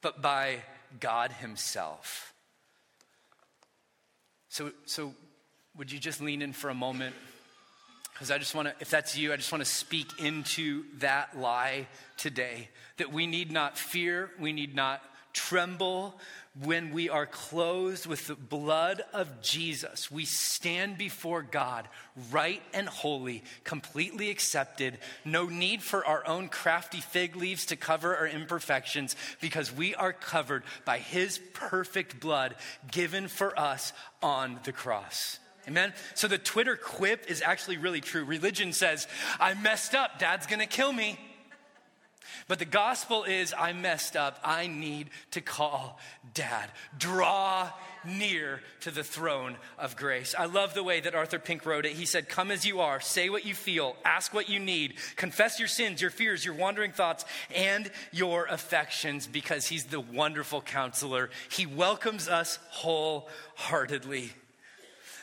[0.00, 0.58] but by
[1.00, 2.32] God Himself.
[4.48, 5.14] So, so
[5.76, 7.14] would you just lean in for a moment?
[8.12, 11.38] Because I just want to, if that's you, I just want to speak into that
[11.38, 16.18] lie today that we need not fear, we need not tremble
[16.64, 20.10] when we are clothed with the blood of Jesus.
[20.10, 21.86] We stand before God,
[22.32, 24.98] right and holy, completely accepted.
[25.24, 30.12] No need for our own crafty fig leaves to cover our imperfections because we are
[30.12, 32.56] covered by His perfect blood
[32.90, 33.92] given for us
[34.22, 35.38] on the cross.
[35.68, 35.92] Amen?
[36.14, 38.24] So the Twitter quip is actually really true.
[38.24, 39.06] Religion says,
[39.38, 41.18] I messed up, dad's gonna kill me.
[42.46, 44.38] But the gospel is, I messed up.
[44.44, 45.98] I need to call
[46.34, 46.70] dad.
[46.98, 47.70] Draw
[48.04, 50.34] near to the throne of grace.
[50.38, 51.92] I love the way that Arthur Pink wrote it.
[51.92, 55.58] He said, Come as you are, say what you feel, ask what you need, confess
[55.58, 61.30] your sins, your fears, your wandering thoughts, and your affections, because he's the wonderful counselor.
[61.50, 64.32] He welcomes us wholeheartedly.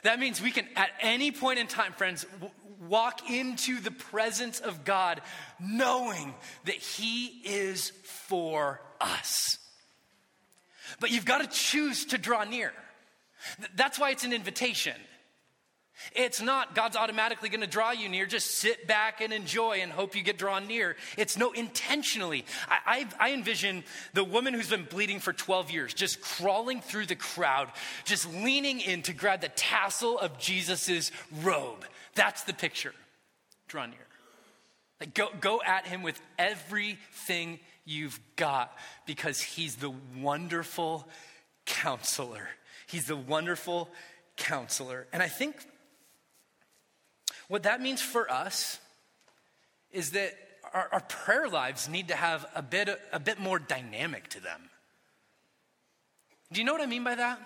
[0.06, 2.28] That means we can, at any point in time, friends,
[2.88, 5.20] walk into the presence of God
[5.60, 9.58] knowing that He is for us.
[11.00, 12.72] But you've got to choose to draw near.
[13.76, 14.94] That's why it's an invitation.
[16.14, 18.26] It's not God's automatically going to draw you near.
[18.26, 20.96] Just sit back and enjoy and hope you get drawn near.
[21.18, 22.46] It's no, intentionally.
[22.68, 27.06] I, I, I, envision the woman who's been bleeding for 12 years just crawling through
[27.06, 27.70] the crowd,
[28.04, 31.86] just leaning in to grab the tassel of Jesus's robe.
[32.14, 32.94] That's the picture.
[33.68, 34.00] Draw near.
[35.00, 41.08] Like go, go at him with everything you've got because he's the wonderful
[41.66, 42.48] counselor.
[42.88, 43.90] He's the wonderful
[44.38, 45.08] counselor.
[45.12, 45.56] And I think
[47.48, 48.80] what that means for us
[49.92, 50.34] is that
[50.74, 54.70] our, our prayer lives need to have a bit, a bit more dynamic to them.
[56.52, 57.40] Do you know what I mean by that?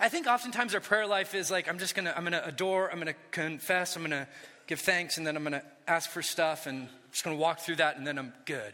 [0.00, 2.98] I think oftentimes our prayer life is like, I'm just gonna, I'm gonna adore, I'm
[2.98, 4.28] gonna confess, I'm gonna
[4.66, 7.76] give thanks, and then I'm gonna ask for stuff, and I'm just gonna walk through
[7.76, 8.72] that, and then I'm good.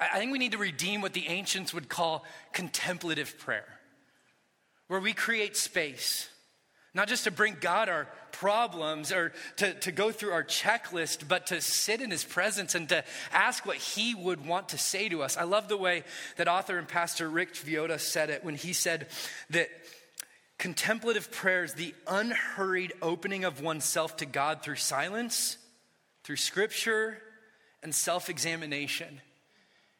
[0.00, 3.78] I, I think we need to redeem what the ancients would call contemplative prayer,
[4.88, 6.28] where we create space
[6.96, 11.48] not just to bring God our problems or to, to go through our checklist, but
[11.48, 15.22] to sit in his presence and to ask what he would want to say to
[15.22, 15.36] us.
[15.36, 16.04] I love the way
[16.36, 19.08] that author and pastor Rich Villodas said it when he said
[19.50, 19.68] that
[20.58, 25.58] contemplative prayer is the unhurried opening of oneself to God through silence,
[26.24, 27.18] through scripture,
[27.82, 29.20] and self examination.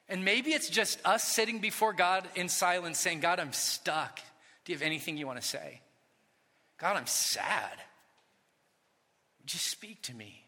[0.09, 4.19] And maybe it's just us sitting before God in silence saying, God, I'm stuck.
[4.65, 5.83] Do you have anything you want to say?
[6.79, 7.79] God, I'm sad.
[9.41, 10.43] Would you speak to me?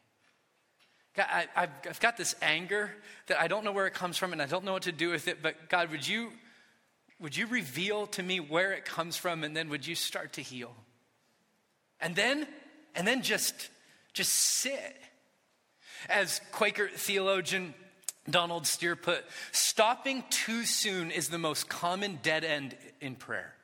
[1.15, 2.91] God, I, have got this anger
[3.27, 5.11] that I don't know where it comes from and I don't know what to do
[5.11, 6.33] with it, but God, would you,
[7.19, 10.43] would you reveal to me where it comes from and then would you start to
[10.43, 10.75] heal?
[12.01, 12.47] And then,
[12.95, 13.71] and then just,
[14.13, 14.97] just sit.
[16.09, 17.75] As Quaker theologian
[18.31, 23.55] Donald Steere put, stopping too soon is the most common dead end in prayer.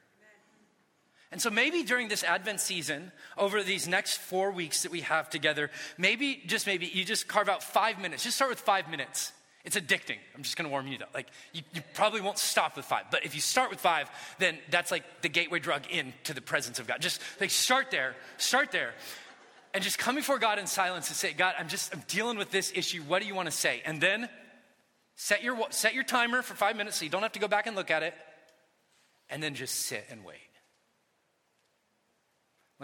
[1.35, 5.29] And so maybe during this Advent season, over these next four weeks that we have
[5.29, 5.69] together,
[5.99, 8.23] maybe, just maybe, you just carve out five minutes.
[8.23, 9.33] Just start with five minutes.
[9.65, 10.19] It's addicting.
[10.37, 11.07] I'm just gonna warn you though.
[11.13, 14.59] Like, you, you, probably won't stop with five, but if you start with five, then
[14.71, 17.01] that's like the gateway drug into the presence of God.
[17.01, 18.95] Just like start there, start there,
[19.73, 22.53] and just come before God in silence and say, God, I'm just, I'm dealing with
[22.53, 23.03] this issue.
[23.03, 23.83] What do you wanna say?
[23.85, 24.29] And then
[25.17, 27.67] set your, set your timer for five minutes so you don't have to go back
[27.67, 28.15] and look at it,
[29.29, 30.39] and then just sit and wait.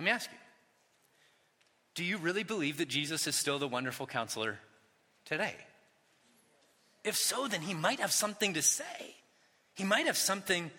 [0.00, 0.38] Let me ask you
[1.94, 4.58] do you really believe that Jesus is still the wonderful counselor
[5.26, 5.54] today?
[7.04, 9.14] If so, then he might have something to say.
[9.74, 10.70] He might have something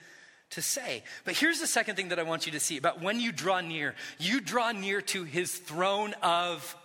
[0.51, 1.03] to say.
[1.23, 3.62] But here's the second thing that I want you to see about when you draw
[3.62, 6.76] near, you draw near to his throne of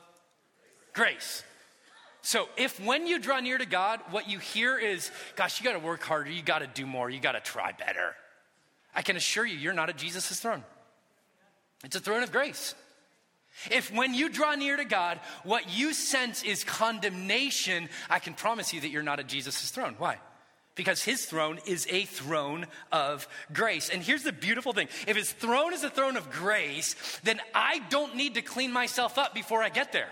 [0.92, 1.42] grace.
[2.20, 5.72] So, if when you draw near to God, what you hear is, gosh, you got
[5.72, 8.14] to work harder, you got to do more, you got to try better,
[8.94, 10.62] I can assure you, you're not at Jesus' throne.
[11.84, 12.74] It's a throne of grace.
[13.70, 18.72] If when you draw near to God, what you sense is condemnation, I can promise
[18.72, 19.94] you that you're not at Jesus' throne.
[19.98, 20.18] Why?
[20.74, 23.88] Because his throne is a throne of grace.
[23.88, 27.80] And here's the beautiful thing if his throne is a throne of grace, then I
[27.88, 30.10] don't need to clean myself up before I get there.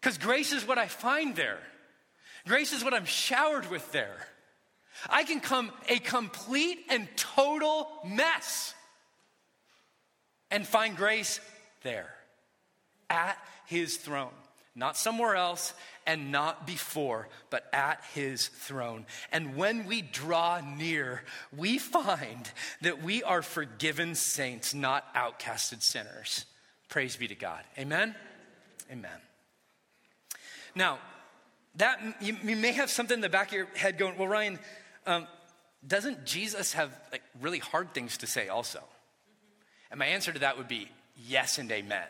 [0.00, 1.58] Because grace is what I find there,
[2.46, 4.26] grace is what I'm showered with there.
[5.08, 8.74] I can come a complete and total mess
[10.50, 11.40] and find grace
[11.82, 12.10] there
[13.08, 13.36] at
[13.66, 14.32] his throne.
[14.74, 15.74] Not somewhere else
[16.06, 19.04] and not before, but at his throne.
[19.32, 21.22] And when we draw near,
[21.56, 26.46] we find that we are forgiven saints, not outcasted sinners.
[26.88, 27.62] Praise be to God.
[27.78, 28.14] Amen?
[28.90, 29.10] Amen.
[30.74, 30.98] Now,
[31.76, 34.58] that you, you may have something in the back of your head going, well, Ryan,
[35.06, 35.26] um,
[35.86, 38.82] doesn't Jesus have like really hard things to say also?
[39.90, 42.06] And my answer to that would be yes and amen.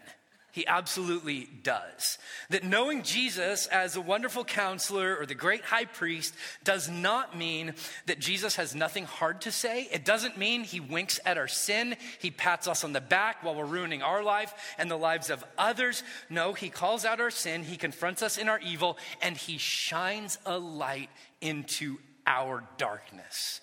[0.53, 2.19] He absolutely does.
[2.49, 7.75] That knowing Jesus as a wonderful counselor or the great high priest does not mean
[8.07, 9.89] that Jesus has nothing hard to say.
[9.93, 13.55] It doesn't mean he winks at our sin, he pats us on the back while
[13.55, 16.03] we're ruining our life and the lives of others.
[16.29, 20.39] No, he calls out our sin, he confronts us in our evil, and he shines
[20.45, 21.11] a light
[21.41, 23.61] into our darkness.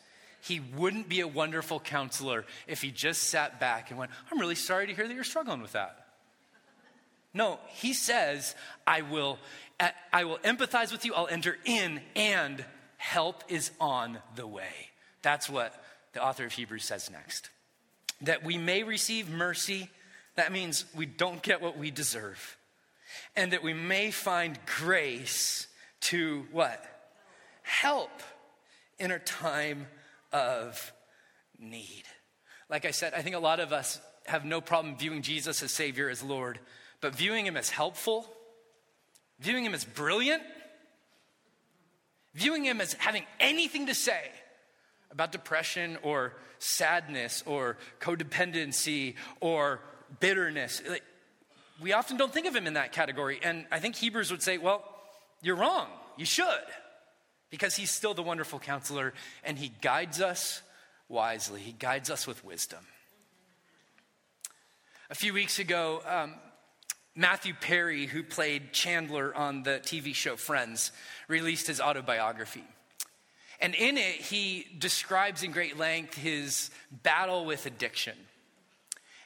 [0.47, 4.55] He wouldn't be a wonderful counselor if he just sat back and went, I'm really
[4.55, 6.05] sorry to hear that you're struggling with that.
[7.33, 9.39] No, he says, I will,
[9.79, 12.63] eh, I will empathize with you, I'll enter in, and
[12.95, 14.89] help is on the way.
[15.21, 15.83] That's what
[16.13, 17.49] the author of Hebrews says next.
[18.21, 19.89] That we may receive mercy,
[20.35, 22.57] that means we don't get what we deserve.
[23.35, 25.67] And that we may find grace
[26.01, 26.83] to what?
[27.63, 28.21] Help
[28.97, 29.87] in our time
[30.31, 30.93] of
[31.59, 32.03] need.
[32.69, 35.71] Like I said, I think a lot of us have no problem viewing Jesus as
[35.71, 36.59] Savior, as Lord,
[36.99, 38.27] but viewing Him as helpful,
[39.39, 40.43] viewing Him as brilliant,
[42.33, 44.31] viewing Him as having anything to say
[45.11, 49.79] about depression or sadness or codependency or
[50.19, 50.81] bitterness.
[51.81, 53.39] We often don't think of Him in that category.
[53.41, 54.83] And I think Hebrews would say, well,
[55.41, 55.87] you're wrong.
[56.17, 56.45] You should
[57.49, 60.61] because he's still the wonderful counselor and he guides us
[61.09, 62.85] wisely, he guides us with wisdom.
[65.09, 66.35] A few weeks ago, um,
[67.15, 70.91] Matthew Perry, who played Chandler on the TV show Friends,
[71.27, 72.65] released his autobiography.
[73.59, 78.15] And in it, he describes in great length his battle with addiction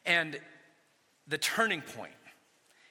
[0.05, 0.39] and
[1.27, 2.13] the turning point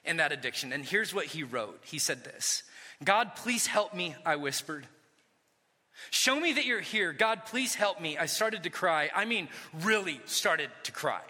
[0.03, 0.71] in that addiction.
[0.71, 2.63] And here's what he wrote He said this
[3.03, 4.85] God, please help me, I whispered.
[6.09, 7.13] Show me that you're here.
[7.13, 8.17] God, please help me.
[8.17, 9.09] I started to cry.
[9.15, 9.47] I mean,
[9.81, 11.21] really started to cry.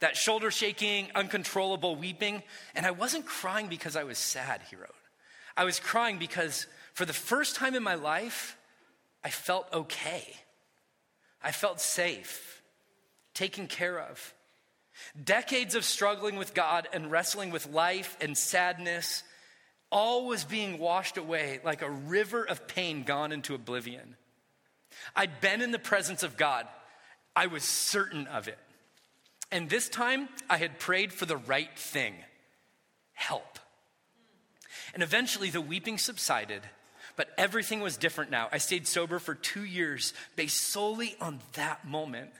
[0.00, 2.42] That shoulder shaking, uncontrollable weeping.
[2.74, 4.94] And I wasn't crying because I was sad, he wrote.
[5.56, 8.58] I was crying because for the first time in my life,
[9.24, 10.26] I felt okay.
[11.42, 12.62] I felt safe,
[13.34, 14.34] taken care of.
[15.22, 19.22] Decades of struggling with God and wrestling with life and sadness
[19.90, 24.16] all was being washed away like a river of pain gone into oblivion.
[25.14, 26.66] I'd been in the presence of God,
[27.34, 28.58] I was certain of it.
[29.52, 32.14] And this time, I had prayed for the right thing
[33.12, 33.58] help.
[34.92, 36.62] And eventually, the weeping subsided,
[37.16, 38.48] but everything was different now.
[38.50, 42.30] I stayed sober for two years based solely on that moment.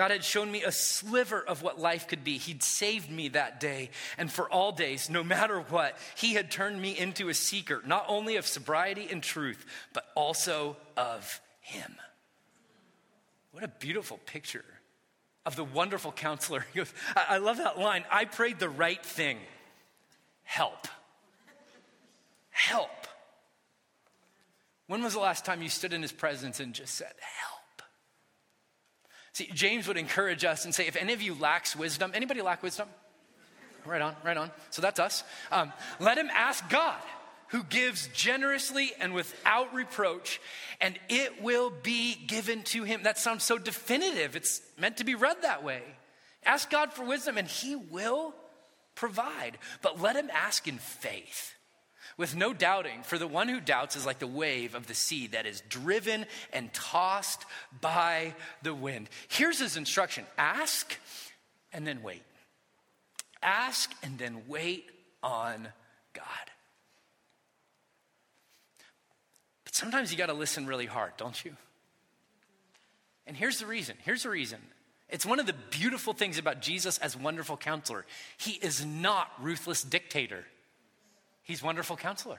[0.00, 2.38] God had shown me a sliver of what life could be.
[2.38, 3.90] He'd saved me that day.
[4.16, 8.06] And for all days, no matter what, He had turned me into a seeker, not
[8.08, 11.96] only of sobriety and truth, but also of Him.
[13.52, 14.64] What a beautiful picture
[15.44, 16.64] of the wonderful counselor.
[16.72, 18.04] He goes, I, I love that line.
[18.10, 19.36] I prayed the right thing
[20.44, 20.88] help.
[22.48, 23.06] Help.
[24.86, 27.49] When was the last time you stood in His presence and just said, help?
[29.32, 32.62] See, James would encourage us and say, if any of you lacks wisdom, anybody lack
[32.62, 32.88] wisdom?
[33.86, 34.50] Right on, right on.
[34.70, 35.24] So that's us.
[35.50, 37.00] Um, let him ask God,
[37.48, 40.40] who gives generously and without reproach,
[40.80, 43.02] and it will be given to him.
[43.02, 44.36] That sounds so definitive.
[44.36, 45.82] It's meant to be read that way.
[46.44, 48.34] Ask God for wisdom, and he will
[48.94, 49.58] provide.
[49.82, 51.54] But let him ask in faith
[52.20, 55.26] with no doubting, for the one who doubts is like the wave of the sea
[55.28, 57.46] that is driven and tossed
[57.80, 59.08] by the wind.
[59.28, 60.96] Here's his instruction ask
[61.72, 62.22] and then wait.
[63.42, 64.84] Ask and then wait
[65.22, 65.66] on
[66.12, 66.24] God.
[69.64, 71.56] But sometimes you got to listen really hard, don't you?
[73.26, 73.96] And here's the reason.
[74.04, 74.58] Here's the reason.
[75.08, 78.04] It's one of the beautiful things about Jesus as wonderful counselor.
[78.36, 80.44] He is not ruthless dictator.
[81.50, 82.38] He's wonderful counselor.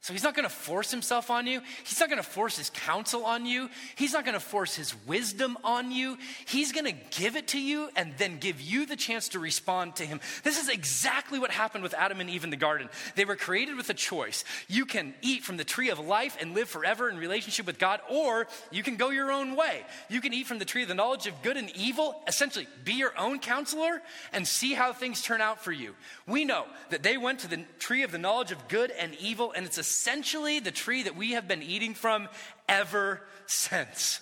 [0.00, 1.60] So he's not going to force himself on you.
[1.84, 3.68] He's not going to force his counsel on you.
[3.96, 6.16] He's not going to force his wisdom on you.
[6.46, 9.96] He's going to give it to you and then give you the chance to respond
[9.96, 10.20] to him.
[10.44, 12.88] This is exactly what happened with Adam and Eve in the garden.
[13.16, 14.44] They were created with a choice.
[14.68, 18.00] You can eat from the tree of life and live forever in relationship with God,
[18.08, 19.82] or you can go your own way.
[20.08, 22.94] You can eat from the tree of the knowledge of good and evil, essentially be
[22.94, 24.00] your own counselor
[24.32, 25.96] and see how things turn out for you.
[26.26, 29.52] We know that they went to the tree of the knowledge of good and evil,
[29.52, 32.28] and it's a essentially the tree that we have been eating from
[32.68, 34.20] ever since.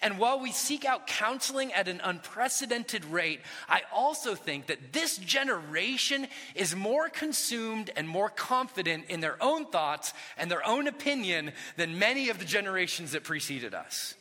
[0.00, 5.16] And while we seek out counseling at an unprecedented rate, I also think that this
[5.16, 11.52] generation is more consumed and more confident in their own thoughts and their own opinion
[11.76, 14.14] than many of the generations that preceded us.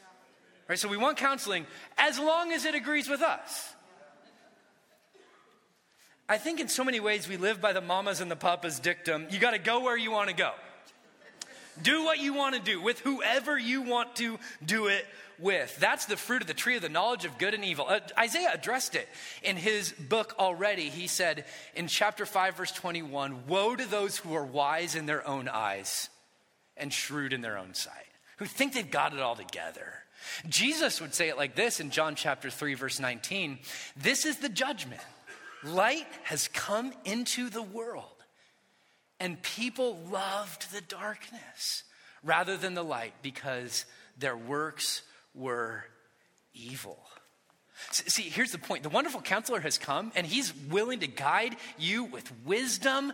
[0.67, 0.79] Right?
[0.79, 1.67] So we want counseling
[1.97, 3.73] as long as it agrees with us.
[6.29, 9.27] I think in so many ways we live by the mamas and the papas dictum
[9.29, 10.51] you got to go where you want to go.
[11.81, 15.05] Do what you want to do with whoever you want to do it
[15.39, 15.77] with.
[15.79, 17.85] That's the fruit of the tree of the knowledge of good and evil.
[17.87, 19.07] Uh, Isaiah addressed it
[19.43, 20.89] in his book already.
[20.89, 25.27] He said in chapter 5, verse 21 Woe to those who are wise in their
[25.27, 26.09] own eyes
[26.75, 27.93] and shrewd in their own sight,
[28.37, 29.93] who think they've got it all together.
[30.49, 33.59] Jesus would say it like this in John chapter 3, verse 19
[33.95, 35.01] This is the judgment.
[35.63, 38.16] Light has come into the world
[39.19, 41.83] and people loved the darkness
[42.23, 43.85] rather than the light because
[44.17, 45.01] their works
[45.33, 45.85] were
[46.53, 46.99] evil.
[47.91, 52.03] See, here's the point the wonderful counselor has come and he's willing to guide you
[52.03, 53.13] with wisdom,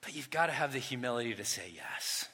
[0.00, 2.26] but you've got to have the humility to say yes.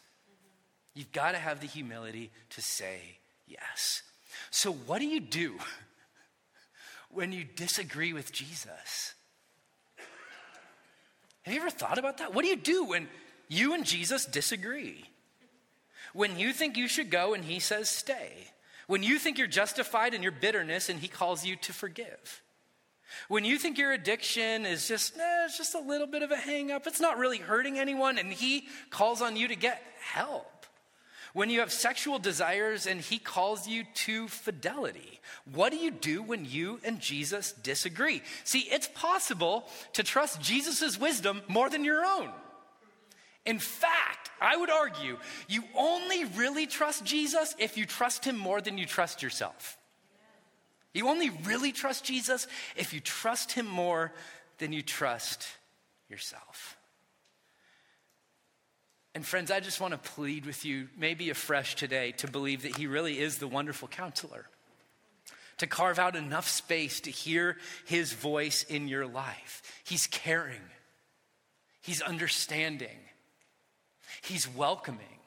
[0.94, 4.02] You've got to have the humility to say yes.
[4.50, 5.58] So, what do you do
[7.10, 9.14] when you disagree with Jesus?
[11.48, 12.34] Have you ever thought about that?
[12.34, 13.08] What do you do when
[13.48, 15.02] you and Jesus disagree?
[16.12, 18.50] When you think you should go and he says stay?
[18.86, 22.42] When you think you're justified in your bitterness and he calls you to forgive?
[23.28, 26.70] When you think your addiction is just, it's just a little bit of a hang
[26.70, 30.66] up, it's not really hurting anyone, and he calls on you to get help
[31.38, 35.20] when you have sexual desires and he calls you to fidelity?
[35.54, 38.22] What do you do when you and Jesus disagree?
[38.42, 42.30] See, it's possible to trust Jesus' wisdom more than your own.
[43.46, 45.16] In fact, I would argue
[45.46, 49.78] you only really trust Jesus if you trust him more than you trust yourself.
[50.92, 54.12] You only really trust Jesus if you trust him more
[54.58, 55.46] than you trust
[56.10, 56.77] yourself.
[59.18, 62.76] And friends, I just want to plead with you, maybe afresh today, to believe that
[62.76, 64.46] He really is the wonderful counselor.
[65.56, 69.82] To carve out enough space to hear His voice in your life.
[69.82, 70.60] He's caring,
[71.82, 72.96] He's understanding,
[74.22, 75.18] He's welcoming,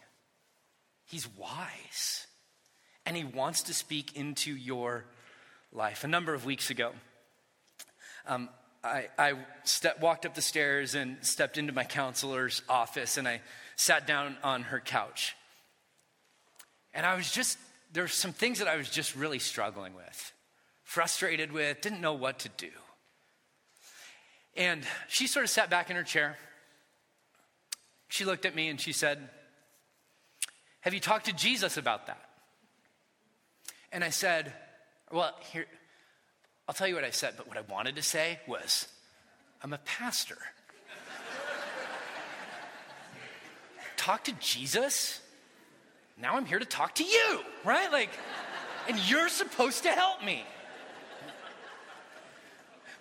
[1.06, 2.28] He's wise,
[3.06, 5.04] and He wants to speak into your
[5.74, 6.06] life.
[6.06, 6.94] A number of weeks ago,
[8.26, 8.48] um,
[8.86, 9.34] I, I
[10.00, 13.42] walked up the stairs and stepped into my counselor's office, and I
[13.82, 15.36] sat down on her couch.
[16.94, 17.58] And I was just,
[17.92, 20.34] there were some things that I was just really struggling with,
[20.84, 22.70] frustrated with, didn't know what to do.
[24.56, 26.38] And she sort of sat back in her chair.
[28.10, 29.18] She looked at me and she said,
[30.82, 32.30] Have you talked to Jesus about that?
[33.92, 34.54] And I said,
[35.12, 35.66] Well, here,
[36.68, 38.88] I'll tell you what I said, but what I wanted to say was,
[39.64, 40.38] I'm a pastor.
[44.02, 45.22] Talk to Jesus.
[46.18, 47.92] Now I'm here to talk to you, right?
[47.92, 48.10] Like,
[48.88, 50.44] and you're supposed to help me.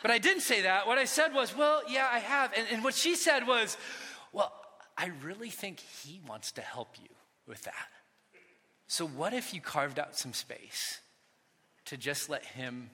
[0.03, 0.87] But I didn't say that.
[0.87, 2.53] What I said was, well, yeah, I have.
[2.57, 3.77] And, and what she said was,
[4.33, 4.53] well,
[4.97, 7.09] I really think he wants to help you
[7.47, 7.89] with that.
[8.87, 11.01] So, what if you carved out some space
[11.87, 12.91] to just let him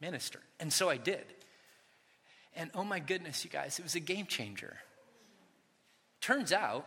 [0.00, 0.40] minister?
[0.58, 1.24] And so I did.
[2.54, 4.76] And oh my goodness, you guys, it was a game changer.
[6.20, 6.86] Turns out,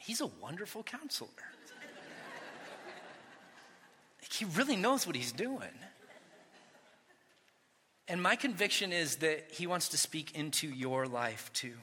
[0.00, 1.28] He's a wonderful counselor.
[4.32, 5.68] he really knows what he's doing.
[8.08, 11.74] And my conviction is that he wants to speak into your life too.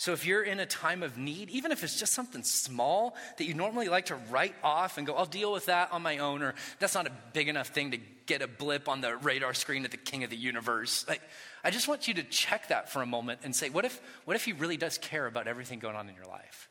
[0.00, 3.44] So if you're in a time of need, even if it's just something small that
[3.44, 6.42] you normally like to write off and go, I'll deal with that on my own,
[6.42, 9.84] or that's not a big enough thing to get a blip on the radar screen
[9.84, 11.04] at the king of the universe.
[11.06, 11.20] Like,
[11.62, 14.36] I just want you to check that for a moment and say, what if, what
[14.36, 16.70] if he really does care about everything going on in your life?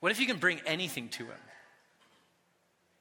[0.00, 1.38] What if you can bring anything to him?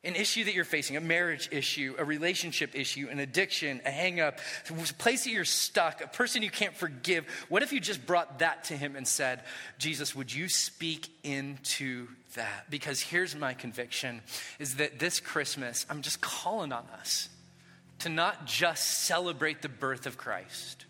[0.05, 4.37] an issue that you're facing, a marriage issue, a relationship issue, an addiction, a hangup,
[4.69, 8.39] a place that you're stuck, a person you can't forgive, what if you just brought
[8.39, 9.41] that to him and said,
[9.79, 12.69] Jesus, would you speak into that?
[12.69, 14.21] Because here's my conviction
[14.59, 17.29] is that this Christmas, I'm just calling on us
[17.99, 20.85] to not just celebrate the birth of Christ,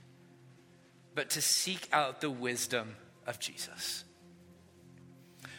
[1.14, 2.96] but to seek out the wisdom
[3.26, 4.04] of Jesus.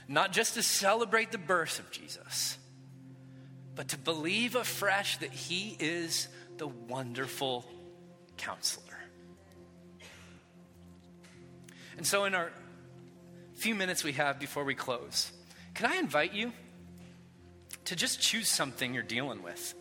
[0.09, 2.59] Not just to celebrate the birth of Jesus
[3.77, 6.27] but to believe afresh that He is
[6.57, 7.65] the wonderful
[8.39, 8.85] counselor.
[11.99, 12.51] And so, in our
[13.55, 15.31] few minutes we have before we close,
[15.75, 16.53] can I invite you
[17.85, 19.75] to just choose something you're dealing with?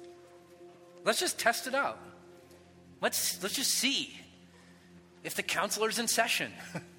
[1.03, 1.99] Let's just test it out.
[3.01, 4.17] Let's, let's just see
[5.23, 6.51] if the counselor's in session.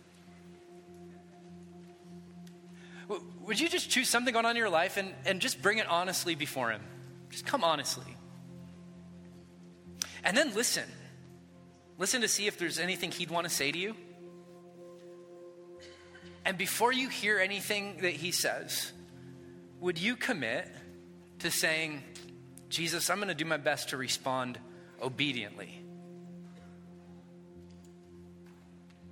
[3.44, 5.86] would you just choose something going on in your life and, and just bring it
[5.88, 6.82] honestly before Him?
[7.30, 8.16] Just come honestly.
[10.24, 10.84] And then listen.
[11.98, 13.94] Listen to see if there's anything He'd want to say to you.
[16.44, 18.92] And before you hear anything that He says,
[19.80, 20.68] would you commit
[21.40, 22.02] to saying,
[22.68, 24.58] Jesus, I'm going to do my best to respond
[25.00, 25.85] obediently?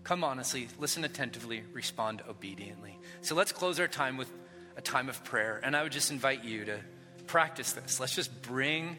[0.04, 2.98] Come honestly, listen attentively, respond obediently.
[3.22, 4.30] So let's close our time with
[4.76, 5.60] a time of prayer.
[5.62, 6.78] And I would just invite you to
[7.26, 7.98] practice this.
[7.98, 8.96] Let's just bring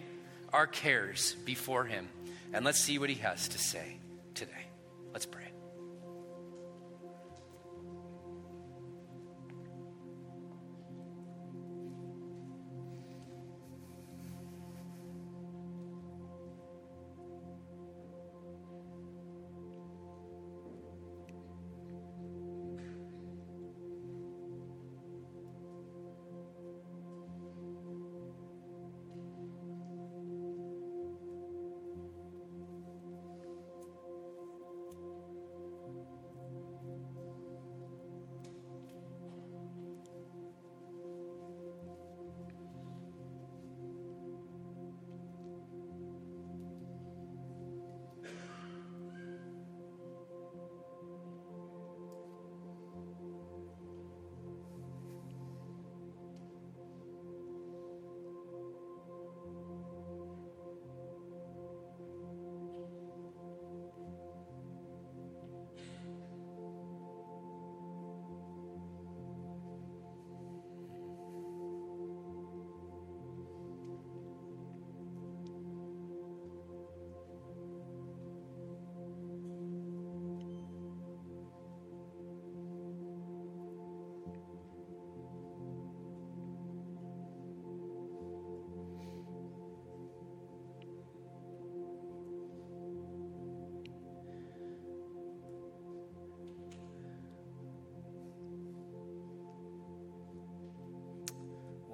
[0.52, 2.10] our cares before Him
[2.54, 3.98] and let's see what He has to say
[4.34, 4.52] today.
[5.14, 5.45] Let's pray.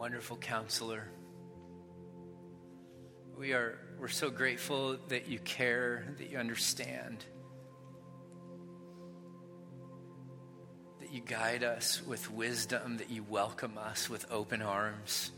[0.01, 1.07] Wonderful counselor.
[3.37, 7.23] We are we're so grateful that you care, that you understand,
[11.01, 15.29] that you guide us with wisdom, that you welcome us with open arms.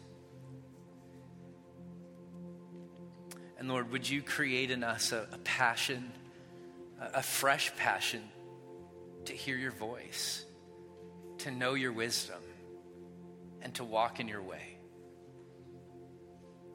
[3.60, 6.10] And Lord, would you create in us a, a passion,
[7.02, 8.24] a, a fresh passion
[9.26, 10.46] to hear your voice,
[11.40, 12.43] to know your wisdom
[13.74, 14.78] and to walk in your way.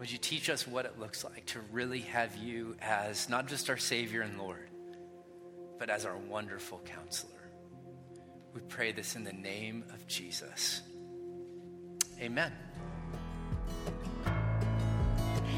[0.01, 3.71] Would you teach us what it looks like to really have you as not just
[3.71, 4.69] our Savior and Lord,
[5.79, 7.51] but as our wonderful counselor?
[8.53, 10.83] We pray this in the name of Jesus.
[12.21, 12.53] Amen.